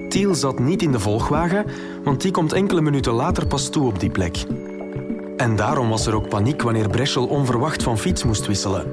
Thiel 0.09 0.35
zat 0.35 0.59
niet 0.59 0.83
in 0.83 0.93
de 0.93 1.01
volgwagen, 1.01 1.65
want 2.05 2.21
die 2.21 2.31
komt 2.31 2.53
enkele 2.53 2.81
minuten 2.81 3.13
later 3.13 3.47
pas 3.47 3.69
toe 3.69 3.87
op 3.87 4.01
die 4.01 4.11
plek. 4.11 4.45
En 5.37 5.57
daarom 5.57 5.89
was 5.89 6.07
er 6.07 6.15
ook 6.15 6.29
paniek 6.29 6.63
wanneer 6.63 6.89
Breschel 6.89 7.27
onverwacht 7.27 7.83
van 7.83 7.99
fiets 7.99 8.25
moest 8.25 8.47
wisselen. 8.47 8.87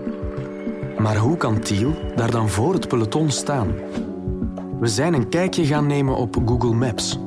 Maar 0.98 1.18
hoe 1.18 1.38
kan 1.38 1.60
Thiel 1.60 1.94
daar 2.16 2.32
dan 2.32 2.50
voor 2.50 2.74
het 2.74 2.88
peloton 2.88 3.32
staan? 3.32 3.74
We 4.80 4.88
zijn 4.88 5.14
een 5.14 5.30
kijkje 5.30 5.66
gaan 5.66 5.88
nemen 5.88 6.16
op 6.16 6.38
Google 6.46 6.74
Maps. 6.74 7.20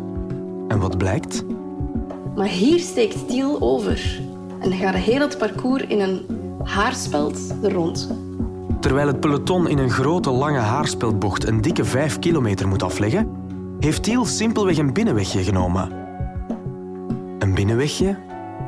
En 0.69 0.79
wat 0.79 0.99
blijkt? 0.99 1.45
Maar 2.37 2.49
hier 2.49 2.79
steekt 2.79 3.29
Tiel 3.29 3.57
over 3.61 4.31
en 4.63 4.73
gaat 4.73 4.95
heel 4.95 5.21
het 5.21 5.39
parcours 5.39 5.83
in 5.83 6.01
een 6.01 6.27
haarspeld 6.63 7.39
rond. 7.63 8.11
Terwijl 8.81 9.07
het 9.07 9.21
peloton 9.21 9.69
in 9.69 9.79
een 9.79 9.91
grote 9.91 10.31
lange 10.31 10.59
haarspeldbocht 10.59 11.47
een 11.47 11.61
dikke 11.61 11.85
5 11.85 12.19
kilometer 12.19 12.69
moet 12.69 12.83
afleggen, 12.83 13.29
heeft 13.81 14.03
Thiel 14.03 14.25
simpelweg 14.25 14.77
een 14.77 14.93
binnenwegje 14.93 15.43
genomen. 15.43 15.93
Een 17.39 17.55
binnenwegje 17.55 18.17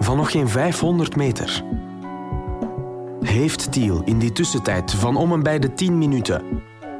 van 0.00 0.16
nog 0.16 0.30
geen 0.30 0.48
500 0.48 1.16
meter. 1.16 1.64
Heeft 3.20 3.72
Thiel 3.72 4.02
in 4.04 4.18
die 4.18 4.33
tussentijd 4.33 4.92
van 4.92 5.16
om 5.16 5.33
en 5.33 5.42
bij 5.42 5.59
de 5.59 5.72
10 5.72 5.98
minuten 5.98 6.42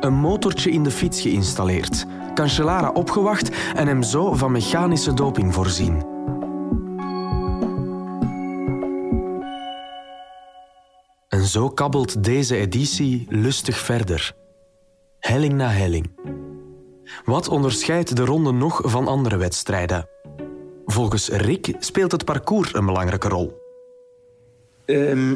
een 0.01 0.15
motortje 0.15 0.71
in 0.71 0.83
de 0.83 0.91
fiets 0.91 1.21
geïnstalleerd, 1.21 2.07
Cancellara 2.35 2.91
opgewacht 2.91 3.51
en 3.75 3.87
hem 3.87 4.03
zo 4.03 4.35
van 4.35 4.53
mechanische 4.53 5.15
doping 5.15 5.55
voorzien? 5.55 6.14
En 11.45 11.51
zo 11.51 11.71
kabbelt 11.71 12.25
deze 12.25 12.57
editie 12.57 13.27
lustig 13.29 13.79
verder. 13.79 14.33
Helling 15.21 15.53
na 15.53 15.69
helling. 15.69 16.11
Wat 17.25 17.49
onderscheidt 17.49 18.17
de 18.17 18.25
ronde 18.25 18.53
nog 18.53 18.81
van 18.85 19.09
andere 19.09 19.37
wedstrijden? 19.37 20.09
Volgens 20.87 21.29
Rick 21.29 21.75
speelt 21.79 22.13
het 22.13 22.25
parcours 22.25 22.75
een 22.75 22.87
belangrijke 22.87 23.29
rol. 23.29 23.59
Ehm, 24.85 25.35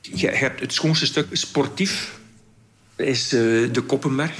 je 0.00 0.28
hebt 0.28 0.60
het 0.60 0.72
schoonste 0.72 1.06
stuk 1.06 1.26
sportief, 1.32 2.18
is 2.96 3.32
eh, 3.32 3.40
de 3.72 3.82
Koppenberg. 3.86 4.36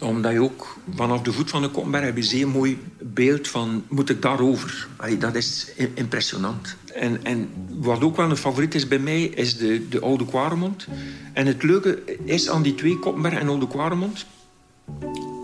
Omdat 0.00 0.32
je 0.32 0.42
ook 0.42 0.76
vanaf 0.94 1.22
de 1.22 1.32
voet 1.32 1.50
van 1.50 1.62
de 1.62 1.70
Koppenberg 1.70 2.04
heb 2.04 2.14
je 2.14 2.22
een 2.22 2.28
zeer 2.28 2.48
mooi 2.48 2.78
beeld 2.98 3.48
van 3.48 3.84
moet 3.88 4.10
ik 4.10 4.22
daarover. 4.22 4.88
Allee, 4.96 5.18
dat 5.18 5.34
is 5.34 5.72
impressionant. 5.94 6.76
En, 7.00 7.24
en 7.24 7.48
wat 7.68 8.02
ook 8.02 8.16
wel 8.16 8.30
een 8.30 8.36
favoriet 8.36 8.74
is 8.74 8.88
bij 8.88 8.98
mij, 8.98 9.22
is 9.22 9.56
de, 9.56 9.88
de 9.88 10.00
Oude 10.00 10.24
Quaremont. 10.24 10.86
En 11.32 11.46
het 11.46 11.62
leuke 11.62 12.02
is 12.24 12.48
aan 12.48 12.62
die 12.62 12.74
twee, 12.74 12.98
Koppenberg 12.98 13.38
en 13.38 13.48
Oude 13.48 13.68
Quaremont, 13.68 14.26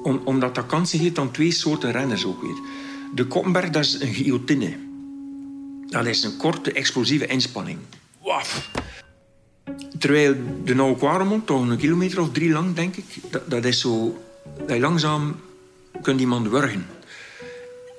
om, 0.02 0.20
omdat 0.24 0.54
dat 0.54 0.66
kansen 0.66 0.98
geeft 0.98 1.18
aan 1.18 1.30
twee 1.30 1.50
soorten 1.50 1.92
renners 1.92 2.24
ook 2.24 2.42
weer. 2.42 2.56
De 3.14 3.26
Koppenberg, 3.26 3.70
dat 3.70 3.84
is 3.84 4.00
een 4.00 4.14
guillotine. 4.14 4.76
Dat 5.86 6.06
is 6.06 6.22
een 6.24 6.36
korte, 6.36 6.72
explosieve 6.72 7.26
inspanning. 7.26 7.78
Waf. 8.22 8.70
Terwijl 9.98 10.34
de 10.64 10.74
Oude 10.76 10.98
Quaremont, 10.98 11.46
toch 11.46 11.68
een 11.68 11.76
kilometer 11.76 12.20
of 12.20 12.32
drie 12.32 12.50
lang, 12.50 12.74
denk 12.74 12.96
ik, 12.96 13.04
dat, 13.30 13.50
dat 13.50 13.64
is 13.64 13.80
zo... 13.80 14.22
Dat 14.66 14.76
je 14.76 14.80
langzaam 14.80 15.36
kunt 16.02 16.20
iemand 16.20 16.48
wurgen. 16.48 16.86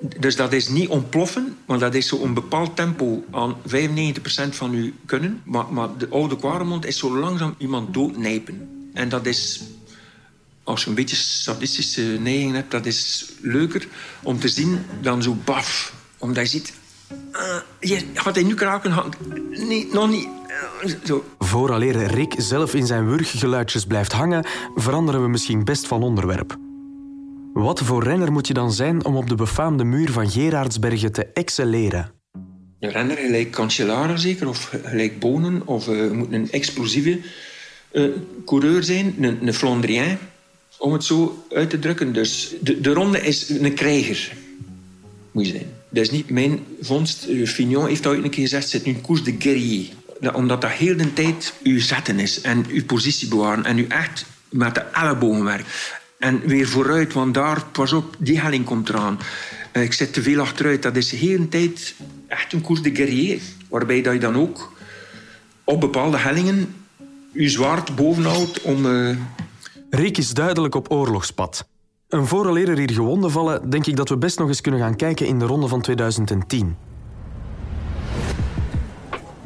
Dus 0.00 0.36
dat 0.36 0.52
is 0.52 0.68
niet 0.68 0.88
ontploffen, 0.88 1.56
maar 1.66 1.78
dat 1.78 1.94
is 1.94 2.08
zo 2.08 2.22
een 2.22 2.34
bepaald 2.34 2.76
tempo 2.76 3.24
aan 3.30 3.56
95% 3.56 3.58
van 4.50 4.82
je 4.82 4.92
kunnen. 5.06 5.42
Maar, 5.44 5.72
maar 5.72 5.88
de 5.98 6.08
oude 6.08 6.36
Quaremont 6.36 6.86
is 6.86 6.98
zo 6.98 7.18
langzaam 7.18 7.54
iemand 7.58 7.94
doodnijpen. 7.94 8.88
En 8.94 9.08
dat 9.08 9.26
is, 9.26 9.62
als 10.62 10.82
je 10.82 10.88
een 10.88 10.94
beetje 10.94 11.16
sadistische 11.16 12.02
neiging 12.02 12.54
hebt, 12.54 12.70
dat 12.70 12.86
is 12.86 13.30
leuker 13.40 13.88
om 14.22 14.38
te 14.38 14.48
zien 14.48 14.78
dan 15.00 15.22
zo 15.22 15.36
baf. 15.44 15.94
Omdat 16.18 16.44
je 16.44 16.50
ziet, 16.50 16.72
ah, 17.32 17.56
je, 17.80 18.04
gaat 18.14 18.34
hij 18.34 18.44
nu 18.44 18.54
kraken? 18.54 19.12
Nee, 19.50 19.88
nog 19.92 20.10
niet. 20.10 20.28
Ah, 20.82 20.90
Zo. 21.04 21.24
Vooraleer 21.38 22.06
Rick 22.06 22.34
zelf 22.38 22.74
in 22.74 22.86
zijn 22.86 23.06
wurggeluidjes 23.06 23.84
blijft 23.84 24.12
hangen, 24.12 24.46
veranderen 24.74 25.22
we 25.22 25.28
misschien 25.28 25.64
best 25.64 25.86
van 25.86 26.02
onderwerp. 26.02 26.56
Wat 27.54 27.80
voor 27.80 28.02
renner 28.04 28.32
moet 28.32 28.46
je 28.46 28.54
dan 28.54 28.72
zijn 28.72 29.04
om 29.04 29.16
op 29.16 29.28
de 29.28 29.34
befaamde 29.34 29.84
muur 29.84 30.10
van 30.12 30.30
Gerardsbergen 30.30 31.12
te 31.12 31.26
excelleren? 31.26 32.10
Een 32.80 32.90
renner 32.90 33.16
gelijk 33.16 33.50
Cancellara 33.50 34.16
zeker, 34.16 34.48
of 34.48 34.74
gelijk 34.84 35.18
Bonen, 35.18 35.62
of 35.66 35.88
eh, 35.88 36.10
moet 36.10 36.32
een 36.32 36.50
explosieve 36.50 37.18
eh, 37.90 38.04
coureur 38.44 38.82
zijn, 38.84 39.14
een, 39.20 39.46
een 39.46 39.54
Flandrien, 39.54 40.18
om 40.78 40.92
het 40.92 41.04
zo 41.04 41.44
uit 41.50 41.70
te 41.70 41.78
drukken. 41.78 42.12
Dus 42.12 42.54
de, 42.60 42.80
de 42.80 42.92
ronde 42.92 43.20
is 43.20 43.48
een 43.48 43.74
krijger, 43.74 44.32
moet 45.32 45.46
je 45.46 45.52
zijn. 45.52 45.66
Dat 45.88 46.02
is 46.02 46.10
niet 46.10 46.30
mijn 46.30 46.58
vondst. 46.80 47.24
Eh, 47.24 47.46
Fignon 47.46 47.86
heeft 47.86 48.06
ooit 48.06 48.24
een 48.24 48.30
keer 48.30 48.42
gezegd, 48.42 48.72
het 48.72 48.86
is 48.86 48.94
een 48.94 49.00
koers 49.00 49.22
de 49.24 49.34
guerrier. 49.38 49.86
Dat- 50.20 50.34
Omdat 50.34 50.60
dat 50.60 50.70
heel 50.70 50.96
de 50.96 51.12
tijd 51.12 51.54
uw 51.62 51.80
zetten 51.80 52.18
is 52.18 52.40
en 52.40 52.64
uw 52.68 52.84
positie 52.84 53.28
bewaren 53.28 53.64
en 53.64 53.78
u 53.78 53.86
echt 53.88 54.26
met 54.48 54.74
de 54.74 54.80
ellebogen 54.80 55.44
werkt. 55.44 55.68
En 56.24 56.40
weer 56.46 56.66
vooruit, 56.68 57.12
want 57.12 57.34
daar, 57.34 57.64
pas 57.72 57.92
op, 57.92 58.16
die 58.18 58.40
helling 58.40 58.64
komt 58.64 58.88
eraan. 58.88 59.18
Eh, 59.72 59.82
Ik 59.82 59.92
zit 59.92 60.12
te 60.12 60.22
veel 60.22 60.40
achteruit. 60.40 60.82
Dat 60.82 60.96
is 60.96 61.08
de 61.08 61.48
tijd 61.48 61.94
echt 62.28 62.52
een 62.52 62.60
koers 62.60 62.82
de 62.82 62.94
guerrier. 62.94 63.40
Waarbij 63.68 64.02
dat 64.02 64.12
je 64.12 64.18
dan 64.18 64.36
ook 64.36 64.72
op 65.64 65.80
bepaalde 65.80 66.16
hellingen 66.16 66.74
je 67.32 67.48
zwaard 67.48 67.96
bovenhoudt 67.96 68.62
om... 68.62 68.86
Rick 69.90 70.18
is 70.18 70.30
duidelijk 70.34 70.74
op 70.74 70.90
oorlogspad. 70.90 71.68
En 72.08 72.26
vooraleer 72.26 72.68
er 72.68 72.78
hier 72.78 72.92
gewonden 72.92 73.30
vallen, 73.30 73.70
denk 73.70 73.86
ik 73.86 73.96
dat 73.96 74.08
we 74.08 74.16
best 74.16 74.38
nog 74.38 74.48
eens 74.48 74.60
kunnen 74.60 74.80
gaan 74.80 74.96
kijken 74.96 75.26
in 75.26 75.38
de 75.38 75.44
ronde 75.44 75.68
van 75.68 75.80
2010. 75.80 76.76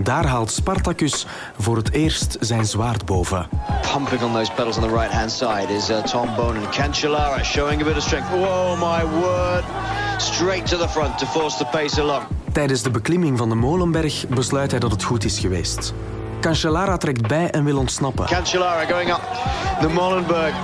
Daar 0.01 0.27
haalt 0.27 0.51
Spartacus 0.51 1.27
voor 1.59 1.77
het 1.77 1.93
eerst 1.93 2.37
zijn 2.41 2.65
zwaard 2.65 3.05
boven. 3.05 3.49
Pumping 3.93 4.23
on 4.23 4.33
those 4.33 4.53
pedals 4.53 4.77
on 4.77 4.83
the 4.83 4.95
right 4.95 5.13
hand 5.13 5.31
side 5.31 5.67
is 5.77 5.91
uh, 5.91 5.97
Tom 5.97 6.35
Bonen. 6.37 6.63
Cancellara 6.71 7.45
showing 7.45 7.83
a 7.83 7.85
bit 7.85 7.97
of 7.97 8.03
strength. 8.03 8.29
Whoa, 8.29 8.77
my 8.77 9.21
word. 9.21 9.65
Straight 10.19 10.67
to 10.67 10.77
the 10.77 10.89
front 10.89 11.19
to 11.19 11.27
force 11.27 11.57
the 11.57 11.65
pace 11.65 12.01
along. 12.01 12.23
Tijdens 12.53 12.83
de 12.83 12.91
beklimming 12.91 13.39
van 13.39 13.49
de 13.49 13.55
Molenberg 13.55 14.29
besluit 14.29 14.71
hij 14.71 14.81
dat 14.81 14.91
het 14.91 15.03
goed 15.03 15.25
is 15.25 15.39
geweest. 15.39 15.95
Cancellara 16.41 16.97
trekt 16.97 17.27
bij 17.27 17.51
en 17.51 17.65
wil 17.65 17.79
ontsnappen. 17.79 18.27
Cancellara 18.27 18.85
going 18.85 19.11
up 19.11 19.23
the 19.81 19.89
Molenberg. 19.89 20.55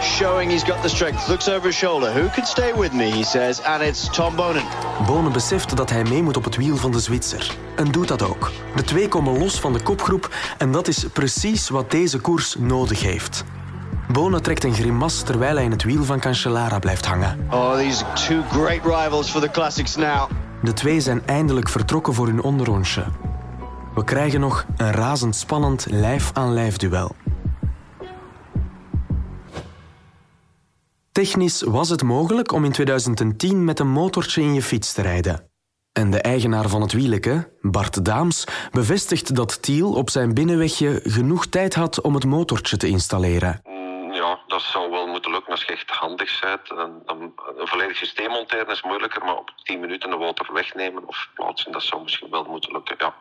Showing 0.00 0.50
he's 0.50 0.64
got 0.64 0.82
the 0.82 0.88
strength. 0.88 1.28
Looks 1.28 1.48
over 1.48 1.66
his 1.66 1.76
shoulder. 1.76 2.12
Who 2.12 2.28
can 2.28 2.46
stay 2.46 2.72
with 2.72 2.92
me, 2.92 3.10
he 3.10 3.24
says. 3.24 3.62
And 3.62 3.82
it's 3.82 4.10
Tom 4.10 4.36
Bonen. 4.36 4.62
Bonen 5.06 5.32
beseft 5.32 5.76
dat 5.76 5.90
hij 5.90 6.02
mee 6.02 6.22
moet 6.22 6.36
op 6.36 6.44
het 6.44 6.56
wiel 6.56 6.76
van 6.76 6.92
de 6.92 7.00
Zwitser. 7.00 7.56
En 7.76 7.90
doet 7.90 8.08
dat 8.08 8.22
ook. 8.22 8.50
De 8.76 8.82
twee 8.82 9.08
komen 9.08 9.38
los 9.38 9.60
van 9.60 9.72
de 9.72 9.82
kopgroep 9.82 10.34
en 10.58 10.72
dat 10.72 10.88
is 10.88 11.04
precies 11.12 11.68
wat 11.68 11.90
deze 11.90 12.18
koers 12.18 12.54
nodig 12.58 13.02
heeft. 13.02 13.44
Bonen 14.08 14.42
trekt 14.42 14.64
een 14.64 14.74
grimas 14.74 15.22
terwijl 15.22 15.54
hij 15.54 15.64
in 15.64 15.70
het 15.70 15.82
wiel 15.82 16.04
van 16.04 16.20
Cancellara 16.20 16.78
blijft 16.78 17.06
hangen. 17.06 17.46
Oh, 17.50 17.76
these 17.76 18.04
two 18.26 18.42
great 18.50 18.84
rivals 18.84 19.30
for 19.30 19.40
the 19.40 19.50
classics 19.50 19.96
now. 19.96 20.30
De 20.62 20.72
twee 20.72 21.00
zijn 21.00 21.22
eindelijk 21.26 21.68
vertrokken 21.68 22.14
voor 22.14 22.26
hun 22.26 22.42
onderrondje. 22.42 23.04
We 23.94 24.04
krijgen 24.04 24.40
nog 24.40 24.64
een 24.76 24.92
razendspannend 24.92 25.86
lijf-aan-lijf 25.88 26.76
duel. 26.76 27.14
Technisch 31.16 31.62
was 31.62 31.88
het 31.88 32.02
mogelijk 32.02 32.52
om 32.52 32.64
in 32.64 32.72
2010 32.72 33.64
met 33.64 33.78
een 33.78 33.88
motortje 33.88 34.42
in 34.42 34.54
je 34.54 34.62
fiets 34.62 34.92
te 34.92 35.02
rijden. 35.02 35.50
En 35.92 36.10
de 36.10 36.20
eigenaar 36.20 36.68
van 36.68 36.80
het 36.80 36.92
wieleke, 36.92 37.52
Bart 37.60 38.04
Daams, 38.04 38.44
bevestigt 38.70 39.36
dat 39.36 39.62
Thiel 39.62 39.92
op 39.92 40.10
zijn 40.10 40.34
binnenwegje 40.34 41.00
genoeg 41.04 41.46
tijd 41.46 41.74
had 41.74 42.00
om 42.00 42.14
het 42.14 42.24
motortje 42.24 42.76
te 42.76 42.88
installeren. 42.88 43.60
Ja, 44.12 44.38
dat 44.46 44.62
zou 44.62 44.90
wel 44.90 45.06
moeten 45.06 45.30
lukken 45.30 45.50
als 45.50 45.62
je 45.64 45.72
echt 45.72 45.90
handig 45.90 46.40
bent. 46.40 46.70
Een, 46.70 47.02
een, 47.06 47.32
een 47.58 47.66
volledig 47.66 47.96
systeem 47.96 48.30
monteren 48.30 48.68
is 48.68 48.82
moeilijker, 48.82 49.24
maar 49.24 49.36
op 49.36 49.50
10 49.62 49.80
minuten 49.80 50.12
een 50.12 50.18
water 50.18 50.52
wegnemen 50.52 51.08
of 51.08 51.28
plaatsen, 51.34 51.72
dat 51.72 51.82
zou 51.82 52.02
misschien 52.02 52.30
wel 52.30 52.44
moeten 52.44 52.72
lukken, 52.72 52.96
ja. 52.98 53.14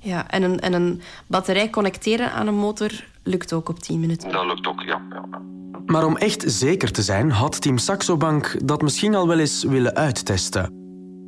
Ja, 0.00 0.30
en 0.30 0.42
een, 0.42 0.60
en 0.60 0.72
een 0.72 1.00
batterij 1.26 1.70
connecteren 1.70 2.32
aan 2.32 2.46
een 2.46 2.54
motor 2.54 2.90
lukt 3.22 3.52
ook 3.52 3.68
op 3.68 3.78
10 3.78 4.00
minuten. 4.00 4.32
Dat 4.32 4.46
lukt 4.46 4.66
ook, 4.66 4.80
ja. 4.80 5.02
ja. 5.10 5.42
Maar 5.86 6.06
om 6.06 6.16
echt 6.16 6.44
zeker 6.46 6.92
te 6.92 7.02
zijn, 7.02 7.30
had 7.30 7.60
Team 7.60 7.78
Saxo 7.78 8.16
Bank 8.16 8.56
dat 8.64 8.82
misschien 8.82 9.14
al 9.14 9.28
wel 9.28 9.38
eens 9.38 9.64
willen 9.64 9.94
uittesten. 9.94 10.72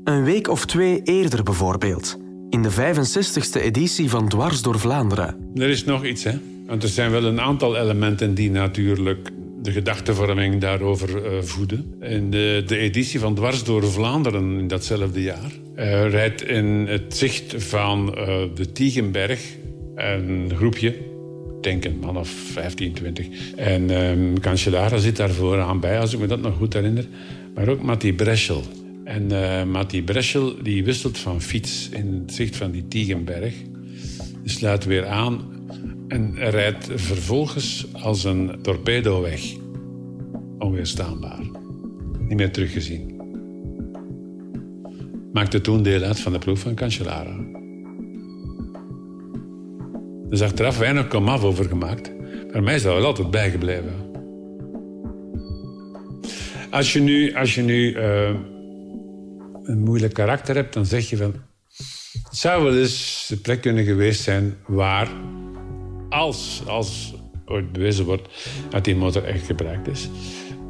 Een 0.04 0.24
week 0.24 0.48
of 0.48 0.66
twee 0.66 1.02
eerder 1.02 1.42
bijvoorbeeld. 1.42 2.18
In 2.48 2.62
de 2.62 2.72
65e 2.72 3.60
editie 3.60 4.10
van 4.10 4.28
Dwars 4.28 4.62
door 4.62 4.78
Vlaanderen. 4.78 5.50
Er 5.54 5.68
is 5.68 5.84
nog 5.84 6.04
iets, 6.04 6.24
hè? 6.24 6.38
Want 6.66 6.82
er 6.82 6.88
zijn 6.88 7.10
wel 7.10 7.24
een 7.24 7.40
aantal 7.40 7.76
elementen 7.76 8.34
die 8.34 8.50
natuurlijk 8.50 9.30
de 9.62 9.72
gedachtevorming 9.72 10.60
daarover 10.60 11.32
uh, 11.32 11.42
voeden. 11.42 11.94
In 12.00 12.30
de, 12.30 12.62
de, 12.66 12.76
editie 12.76 13.20
van 13.20 13.34
Dwars 13.34 13.64
door 13.64 13.90
Vlaanderen 13.90 14.58
in 14.58 14.68
datzelfde 14.68 15.22
jaar 15.22 15.50
uh, 15.80 16.10
rijdt 16.10 16.42
in 16.42 16.86
het 16.88 17.16
zicht 17.16 17.64
van 17.64 18.14
uh, 18.18 18.26
de 18.54 18.72
Tiegenberg 18.72 19.56
een 19.94 20.52
groepje, 20.54 20.94
denk 21.60 21.84
man 22.00 22.16
of 22.16 22.28
15, 22.28 22.92
20. 22.92 23.26
En 23.56 23.90
um, 23.90 24.40
Cancellara 24.40 24.96
zit 24.96 25.16
daar 25.16 25.30
vooraan 25.30 25.80
bij, 25.80 26.00
als 26.00 26.12
ik 26.12 26.18
me 26.18 26.26
dat 26.26 26.40
nog 26.40 26.56
goed 26.56 26.72
herinner. 26.72 27.04
Maar 27.54 27.68
ook 27.68 27.82
Matti 27.82 28.14
Breschel. 28.14 28.62
En 29.04 29.32
uh, 29.32 30.02
Breschel 30.04 30.62
die 30.62 30.84
wisselt 30.84 31.18
van 31.18 31.42
fiets 31.42 31.88
in 31.92 32.22
het 32.24 32.34
zicht 32.34 32.56
van 32.56 32.70
die 32.70 32.88
Tiegenberg. 32.88 33.54
Die 34.42 34.50
sluit 34.50 34.84
weer 34.84 35.06
aan 35.06 35.40
en 36.08 36.34
rijdt 36.34 36.88
vervolgens 36.94 37.86
als 37.92 38.24
een 38.24 38.58
torpedo 38.62 39.20
weg. 39.20 39.40
Onweerstaanbaar. 40.58 41.40
Niet 42.18 42.36
meer 42.36 42.52
teruggezien. 42.52 43.19
Maakte 45.32 45.60
toen 45.60 45.82
deel 45.82 46.02
uit 46.02 46.20
van 46.20 46.32
de 46.32 46.38
proef 46.38 46.60
van 46.60 46.74
Cancellara. 46.74 47.36
Er 50.26 50.36
is 50.36 50.42
achteraf 50.42 50.78
weinig 50.78 51.08
komaf 51.08 51.44
over 51.44 51.64
gemaakt. 51.64 52.12
Maar 52.52 52.62
mij 52.62 52.74
is 52.74 52.82
dat 52.82 52.94
wel 52.94 53.04
altijd 53.04 53.30
bijgebleven. 53.30 54.08
Als 56.70 56.92
je 56.92 57.00
nu, 57.00 57.34
als 57.34 57.54
je 57.54 57.62
nu 57.62 57.94
uh, 57.94 58.30
een 59.62 59.80
moeilijk 59.80 60.14
karakter 60.14 60.54
hebt, 60.54 60.74
dan 60.74 60.86
zeg 60.86 61.10
je 61.10 61.16
van... 61.16 61.34
Het 62.22 62.36
zou 62.38 62.64
wel 62.64 62.78
eens 62.78 63.26
de 63.28 63.36
plek 63.36 63.60
kunnen 63.60 63.84
geweest 63.84 64.22
zijn 64.22 64.54
waar 64.66 65.08
als, 66.08 66.62
als 66.66 67.14
ooit 67.46 67.72
bewezen 67.72 68.04
wordt 68.04 68.28
dat 68.68 68.84
die 68.84 68.96
motor 68.96 69.24
echt 69.24 69.46
gebruikt 69.46 69.88
is, 69.88 70.08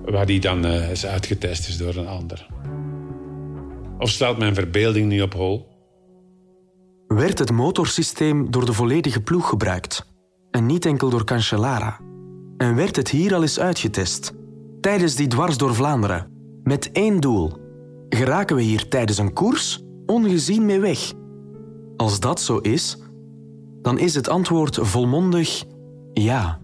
waar 0.05 0.27
die 0.27 0.41
dan 0.41 0.67
uh, 0.67 0.91
is 0.91 1.07
uitgetest 1.07 1.69
is 1.69 1.77
door 1.77 1.95
een 1.95 2.07
ander. 2.07 2.47
Of 4.01 4.11
staat 4.11 4.39
mijn 4.39 4.55
verbeelding 4.55 5.09
niet 5.09 5.23
op 5.23 5.33
hol? 5.33 5.69
Werd 7.07 7.39
het 7.39 7.53
motorsysteem 7.53 8.51
door 8.51 8.65
de 8.65 8.73
volledige 8.73 9.21
ploeg 9.21 9.49
gebruikt 9.49 10.07
en 10.51 10.67
niet 10.67 10.87
enkel 10.87 11.11
door 11.11 11.25
Cancellara? 11.25 12.01
En 12.57 12.75
werd 12.75 12.97
het 12.97 13.09
hier 13.09 13.35
al 13.35 13.43
eens 13.43 13.61
uitgetest, 13.61 14.33
tijdens 14.81 15.15
die 15.15 15.27
dwars 15.27 15.57
door 15.57 15.75
Vlaanderen, 15.75 16.27
met 16.63 16.93
één 16.93 17.21
doel: 17.21 17.53
geraken 18.09 18.57
we 18.57 18.63
hier 18.63 18.89
tijdens 18.89 19.19
een 19.19 19.33
koers 19.33 19.85
ongezien 20.07 20.67
mee 20.67 20.81
weg? 20.81 21.13
Als 21.97 22.21
dat 22.21 22.41
zo 22.41 22.59
is, 22.59 22.99
dan 23.83 23.99
is 23.99 24.15
het 24.15 24.29
antwoord 24.29 24.79
volmondig 24.81 25.65
ja. 26.13 26.61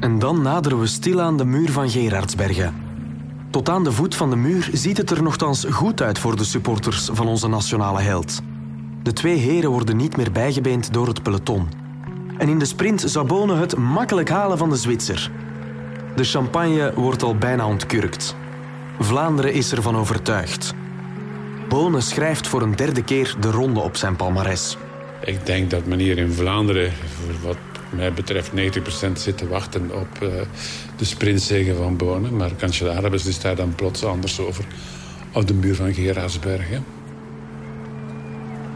En 0.00 0.18
dan 0.18 0.42
naderen 0.42 0.80
we 0.80 0.86
stilaan 0.86 1.36
de 1.36 1.44
muur 1.44 1.70
van 1.70 1.90
Gerardsbergen. 1.90 2.89
Tot 3.50 3.68
aan 3.68 3.84
de 3.84 3.92
voet 3.92 4.14
van 4.14 4.30
de 4.30 4.36
muur 4.36 4.68
ziet 4.72 4.96
het 4.96 5.10
er 5.10 5.22
nogthans 5.22 5.66
goed 5.70 6.02
uit 6.02 6.18
voor 6.18 6.36
de 6.36 6.44
supporters 6.44 7.08
van 7.12 7.28
onze 7.28 7.48
nationale 7.48 8.00
held. 8.00 8.40
De 9.02 9.12
twee 9.12 9.36
heren 9.36 9.70
worden 9.70 9.96
niet 9.96 10.16
meer 10.16 10.32
bijgebeend 10.32 10.92
door 10.92 11.06
het 11.06 11.22
peloton. 11.22 11.68
En 12.38 12.48
in 12.48 12.58
de 12.58 12.64
sprint 12.64 13.02
zou 13.06 13.26
Bonen 13.26 13.58
het 13.58 13.76
makkelijk 13.76 14.28
halen 14.28 14.58
van 14.58 14.70
de 14.70 14.76
Zwitser. 14.76 15.30
De 16.16 16.24
champagne 16.24 16.92
wordt 16.94 17.22
al 17.22 17.36
bijna 17.36 17.66
ontkurkt. 17.66 18.36
Vlaanderen 18.98 19.52
is 19.52 19.72
ervan 19.72 19.96
overtuigd. 19.96 20.74
Bonen 21.68 22.02
schrijft 22.02 22.46
voor 22.46 22.62
een 22.62 22.76
derde 22.76 23.02
keer 23.02 23.36
de 23.40 23.50
ronde 23.50 23.80
op 23.80 23.96
zijn 23.96 24.16
palmares. 24.16 24.76
Ik 25.24 25.46
denk 25.46 25.70
dat 25.70 25.86
men 25.86 25.98
hier 25.98 26.18
in 26.18 26.32
Vlaanderen, 26.32 26.92
voor 26.92 27.48
wat 27.48 27.56
mij 27.90 28.12
betreft, 28.12 28.50
90% 28.50 29.12
zit 29.12 29.38
te 29.38 29.48
wachten 29.48 29.90
op 29.94 30.22
uh, 30.22 30.28
de 30.96 31.04
sprintzegen 31.04 31.76
van 31.76 31.96
Bonen. 31.96 32.36
Maar 32.36 32.50
Cancellara 32.56 33.08
beslist 33.08 33.42
daar 33.42 33.56
dan 33.56 33.74
plots 33.74 34.04
anders 34.04 34.40
over 34.40 34.64
op 35.32 35.46
de 35.46 35.54
muur 35.54 35.74
van 35.74 35.94
Gerardsbergen. 35.94 36.84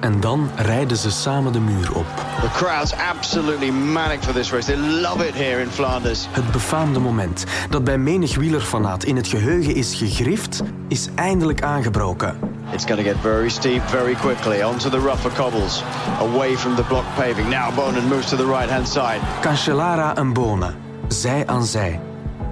En 0.01 0.21
dan 0.21 0.51
rijden 0.57 0.97
ze 0.97 1.11
samen 1.11 1.53
de 1.53 1.61
muur 1.61 1.95
op. 1.97 2.07
The 2.41 2.51
crowd's 2.53 2.93
absolutely 2.93 3.71
manic 3.71 4.23
for 4.23 4.33
this 4.33 4.51
race. 4.51 4.67
They 4.67 4.77
love 4.77 5.27
it 5.27 5.35
here 5.35 5.61
in 5.61 5.69
Flanders. 5.69 6.27
Het 6.31 6.53
befaamde 6.53 6.99
moment 6.99 7.45
dat 7.71 7.85
bij 7.85 7.99
menig 7.99 8.37
wielerfanaat 8.37 9.05
in 9.05 9.17
het 9.17 9.27
geheugen 9.27 9.75
is 9.75 9.95
gegrift, 9.95 10.63
is 10.89 11.09
eindelijk 11.15 11.63
aangebroken. 11.63 12.54
It's 12.73 12.85
going 12.85 13.05
to 13.05 13.11
get 13.11 13.23
very 13.23 13.51
steep 13.51 13.83
very 13.83 14.15
quickly 14.15 14.63
onto 14.63 14.91
the 14.91 15.01
rougher 15.01 15.31
cobbles, 15.31 15.83
away 16.21 16.57
from 16.57 16.75
the 16.75 16.83
block 16.83 17.05
paving. 17.17 17.49
Now 17.49 17.75
Bonen 17.75 18.09
moves 18.09 18.29
to 18.29 18.37
the 18.37 18.47
right-hand 18.47 18.89
side. 18.89 19.21
Cancellara 19.41 20.17
en 20.17 20.33
Bonen, 20.33 20.75
zij 21.09 21.47
aan 21.47 21.65
zij. 21.65 22.01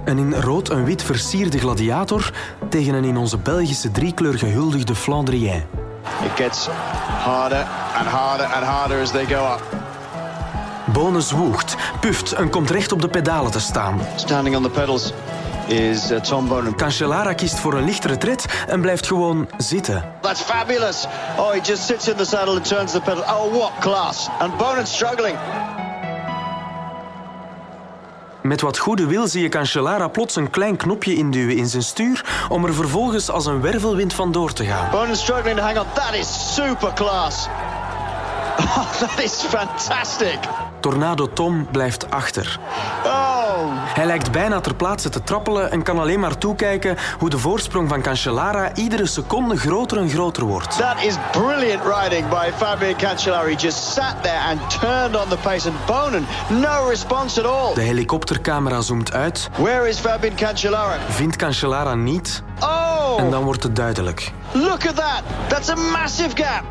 Een 0.05 0.17
in 0.17 0.33
rood 0.33 0.69
en 0.69 0.83
wit 0.83 1.03
versierde 1.03 1.59
gladiator 1.59 2.31
tegen 2.69 2.93
een 2.93 3.03
in 3.03 3.17
onze 3.17 3.37
Belgische 3.37 3.91
driekleur 3.91 4.37
gehuldigde 4.37 4.95
Flandrien. 4.95 5.63
It 6.23 6.31
gets 6.35 6.67
harder 7.23 7.65
and 7.97 8.07
harder 8.07 8.45
and 8.45 8.63
harder 8.63 9.01
as 9.01 9.11
they 9.11 9.25
go 9.25 9.53
up. 9.53 9.61
Bonen 10.93 11.21
zwoegt, 11.21 11.75
puft 11.99 12.31
en 12.31 12.49
komt 12.49 12.69
recht 12.69 12.91
op 12.91 13.01
de 13.01 13.07
pedalen 13.07 13.51
te 13.51 13.59
staan. 13.59 13.99
Standing 14.15 14.55
on 14.55 14.63
the 14.63 14.69
pedals 14.69 15.13
is 15.67 16.11
Bonen. 16.47 16.75
Cancellara 16.75 17.33
kiest 17.33 17.59
voor 17.59 17.73
een 17.73 17.83
lichte 17.83 18.07
retret 18.07 18.45
en 18.67 18.81
blijft 18.81 19.07
gewoon 19.07 19.47
zitten. 19.57 20.03
That's 20.21 20.41
fabulous. 20.41 21.05
Oh, 21.37 21.51
he 21.51 21.59
just 21.61 21.85
sits 21.85 22.07
in 22.07 22.15
the 22.15 22.25
saddle 22.25 22.55
and 22.55 22.67
turns 22.67 22.91
the 22.91 23.01
pedal. 23.01 23.23
Oh, 23.23 23.53
what 23.53 23.71
class. 23.79 24.27
And 24.39 24.57
Bonen 24.57 24.87
struggling. 24.87 25.37
Met 28.41 28.61
wat 28.61 28.77
goede 28.77 29.05
wil 29.05 29.27
zie 29.27 29.41
je 29.41 29.49
Cancellara 29.49 30.07
plots 30.07 30.35
een 30.35 30.49
klein 30.49 30.75
knopje 30.75 31.15
induwen 31.15 31.57
in 31.57 31.67
zijn 31.67 31.83
stuur 31.83 32.45
om 32.49 32.65
er 32.65 32.73
vervolgens 32.73 33.29
als 33.29 33.45
een 33.45 33.61
wervelwind 33.61 34.13
vandoor 34.13 34.53
te 34.53 34.65
gaan. 34.65 34.89
Bonen 34.91 35.17
struggling 35.17 35.57
to 35.57 35.63
hang 35.63 35.77
on. 35.77 35.85
That 35.93 36.13
is 36.13 36.53
super 36.55 36.93
class. 36.93 37.47
Oh, 38.77 38.91
that 38.99 39.19
is 39.23 39.33
fantastic. 39.33 40.39
Tornado 40.79 41.33
Tom 41.33 41.67
blijft 41.71 42.11
achter. 42.11 42.59
Oh. 43.05 43.12
Hij 43.93 44.05
lijkt 44.05 44.31
bijna 44.31 44.59
ter 44.59 44.75
plaatse 44.75 45.09
te 45.09 45.23
trappelen 45.23 45.71
en 45.71 45.83
kan 45.83 45.99
alleen 45.99 46.19
maar 46.19 46.37
toekijken 46.37 46.97
hoe 47.19 47.29
de 47.29 47.37
voorsprong 47.37 47.89
van 47.89 48.01
Cancellara 48.01 48.75
iedere 48.75 49.05
seconde 49.05 49.57
groter 49.57 49.97
en 49.97 50.09
groter 50.09 50.43
wordt. 50.43 50.77
That 50.77 51.03
is 51.03 51.15
brilliant 51.31 51.81
riding 51.83 52.29
by 52.29 52.49
Fabio 52.55 52.95
Cancellara. 52.95 53.43
He 53.43 53.55
just 53.55 53.93
sat 53.93 54.15
there 54.21 54.39
and 54.39 54.79
turned 54.79 55.15
on 55.15 55.29
the 55.29 55.37
pace. 55.37 55.69
And 55.69 55.85
Bonen, 55.85 56.25
no 56.49 56.89
response 56.89 57.39
at 57.41 57.47
all. 57.47 57.73
De 57.73 57.81
helikoptercamera 57.81 58.81
zoomt 58.81 59.13
uit. 59.13 59.49
Where 59.57 59.89
is 59.89 59.97
Fabio 59.97 60.31
Cancellara? 60.35 60.97
Vindt 61.09 61.35
Cancellara 61.35 61.95
niet. 61.95 62.43
Oh! 62.59 63.15
En 63.17 63.29
dan 63.31 63.43
wordt 63.43 63.63
het 63.63 63.75
duidelijk. 63.75 64.31
Look 64.51 64.87
at 64.87 64.95
that. 64.95 65.21
That's 65.47 65.69
a 65.69 65.75
massive 65.75 66.35
gap. 66.35 66.63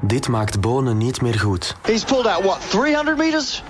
Dit 0.00 0.28
maakt 0.28 0.60
Bonen 0.60 0.96
niet 0.96 1.20
meer 1.20 1.38
goed. 1.38 1.76
He's 1.82 2.04
pulled 2.04 2.26
out, 2.26 2.44
what, 2.44 2.58
300 2.70 3.16
meters? 3.16 3.62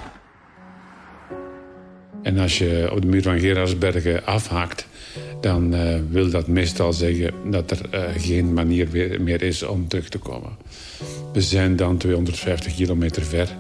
En 2.27 2.39
als 2.39 2.59
je 2.59 2.89
op 2.93 3.01
de 3.01 3.07
muur 3.07 3.23
van 3.23 3.39
Gerardsbergen 3.39 4.25
afhaakt, 4.25 4.87
dan 5.41 5.75
uh, 5.75 5.95
wil 6.11 6.31
dat 6.31 6.47
meestal 6.47 6.93
zeggen 6.93 7.51
dat 7.51 7.71
er 7.71 7.81
uh, 7.95 8.01
geen 8.17 8.53
manier 8.53 8.89
meer 9.21 9.43
is 9.43 9.62
om 9.62 9.89
terug 9.89 10.09
te 10.09 10.19
komen. 10.19 10.57
We 11.33 11.41
zijn 11.41 11.77
dan 11.77 11.97
250 11.97 12.75
kilometer 12.75 13.23
ver. 13.23 13.57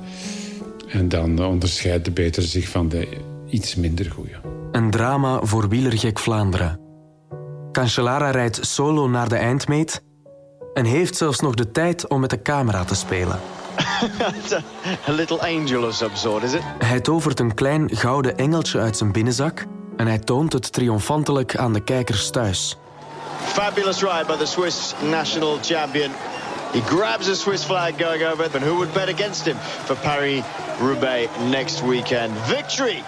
En 0.88 1.08
dan 1.08 1.44
onderscheidt 1.44 2.04
de 2.04 2.10
beter 2.10 2.42
zich 2.42 2.68
van 2.68 2.88
de 2.88 3.08
iets 3.50 3.74
minder 3.74 4.10
goede. 4.10 4.40
Een 4.72 4.90
drama 4.90 5.40
voor 5.42 5.68
wielergek 5.68 6.18
Vlaanderen. 6.18 6.80
Cancellara 7.72 8.30
rijdt 8.30 8.66
solo 8.66 9.08
naar 9.08 9.28
de 9.28 9.36
eindmeet 9.36 10.02
en 10.74 10.84
heeft 10.84 11.16
zelfs 11.16 11.40
nog 11.40 11.54
de 11.54 11.70
tijd 11.70 12.08
om 12.08 12.20
met 12.20 12.30
de 12.30 12.42
camera 12.42 12.84
te 12.84 12.94
spelen. 12.94 13.38
a 15.08 15.12
little 15.12 15.40
angel 15.40 15.84
of 15.84 15.94
some 15.94 16.16
sort, 16.16 16.42
is 16.42 16.52
it? 16.52 16.62
Hij 16.78 17.00
tovert 17.00 17.40
een 17.40 17.54
klein 17.54 17.90
gouden 17.92 18.36
engeltje 18.36 18.80
uit 18.80 18.96
zijn 18.96 19.12
binnenzak 19.12 19.64
en 19.96 20.06
hij 20.06 20.18
toont 20.18 20.52
het 20.52 20.72
triomfantelijk 20.72 21.56
aan 21.56 21.72
de 21.72 21.80
kijkers 21.80 22.30
thuis. 22.30 22.76
Fabulous 23.44 24.00
ride 24.00 24.24
by 24.26 24.36
the 24.36 24.46
Swiss 24.46 24.94
national 25.10 25.58
champion. 25.62 26.10
He 26.72 26.80
grabs 26.80 27.28
a 27.28 27.34
Swiss 27.34 27.64
flag 27.64 27.92
going 27.98 28.22
over 28.22 28.44
it, 28.44 28.52
but 28.52 28.62
who 28.62 28.74
would 28.74 28.92
bet 28.92 29.08
against 29.08 29.44
him 29.44 29.56
for 29.84 29.96
Paris-Roubaix 29.96 31.30
next 31.50 31.80
weekend? 31.80 32.32
Victory 32.46 33.02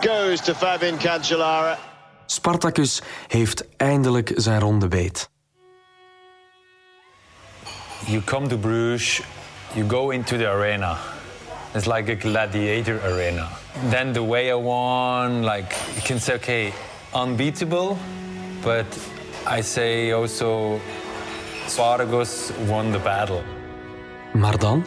goes 0.00 0.40
to 0.40 0.54
Fabian 0.54 0.98
Cancellara. 0.98 1.78
Spartacus 2.26 3.02
heeft 3.28 3.64
eindelijk 3.76 4.32
zijn 4.34 4.60
ronde 4.60 4.88
beet. 4.88 5.30
You 8.06 8.22
come 8.24 8.46
to 8.46 8.56
Bruges, 8.56 9.20
you 9.74 9.84
go 9.84 10.10
into 10.10 10.36
the 10.36 10.50
arena. 10.50 10.98
It's 11.74 11.86
like 11.86 12.08
a 12.08 12.16
gladiator 12.16 13.00
arena. 13.04 13.48
Then 13.90 14.12
the 14.12 14.22
way 14.22 14.50
I 14.50 14.54
won, 14.54 15.42
like 15.42 15.74
you 15.94 16.02
can 16.02 16.18
say, 16.18 16.34
okay, 16.34 16.72
unbeatable, 17.14 17.96
but 18.62 18.86
I 19.46 19.62
say 19.62 20.12
also 20.12 20.80
Spartacus 21.66 22.52
won 22.68 22.92
the 22.92 22.98
battle. 22.98 23.42
Maar 24.32 24.58
dan 24.58 24.86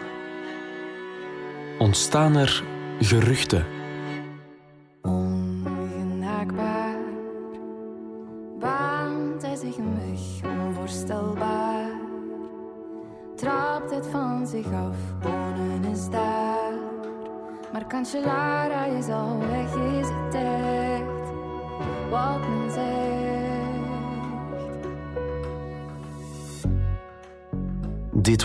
ontstaan 1.77 2.35
er 2.35 2.63
geruchten. 2.99 3.72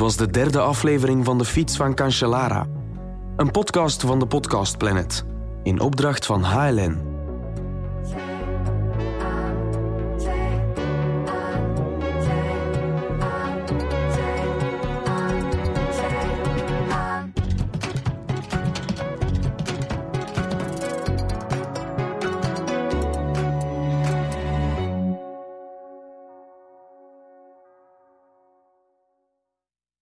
Was 0.09 0.17
de 0.17 0.31
derde 0.31 0.61
aflevering 0.61 1.25
van 1.25 1.39
de 1.39 1.45
Fiets 1.45 1.77
van 1.77 1.95
Cancellara. 1.95 2.67
Een 3.37 3.51
podcast 3.51 4.03
van 4.03 4.19
de 4.19 4.27
Podcast 4.27 4.79
Planet. 4.79 5.25
In 5.63 5.81
opdracht 5.81 6.27
van 6.27 6.43
HLN. 6.43 7.08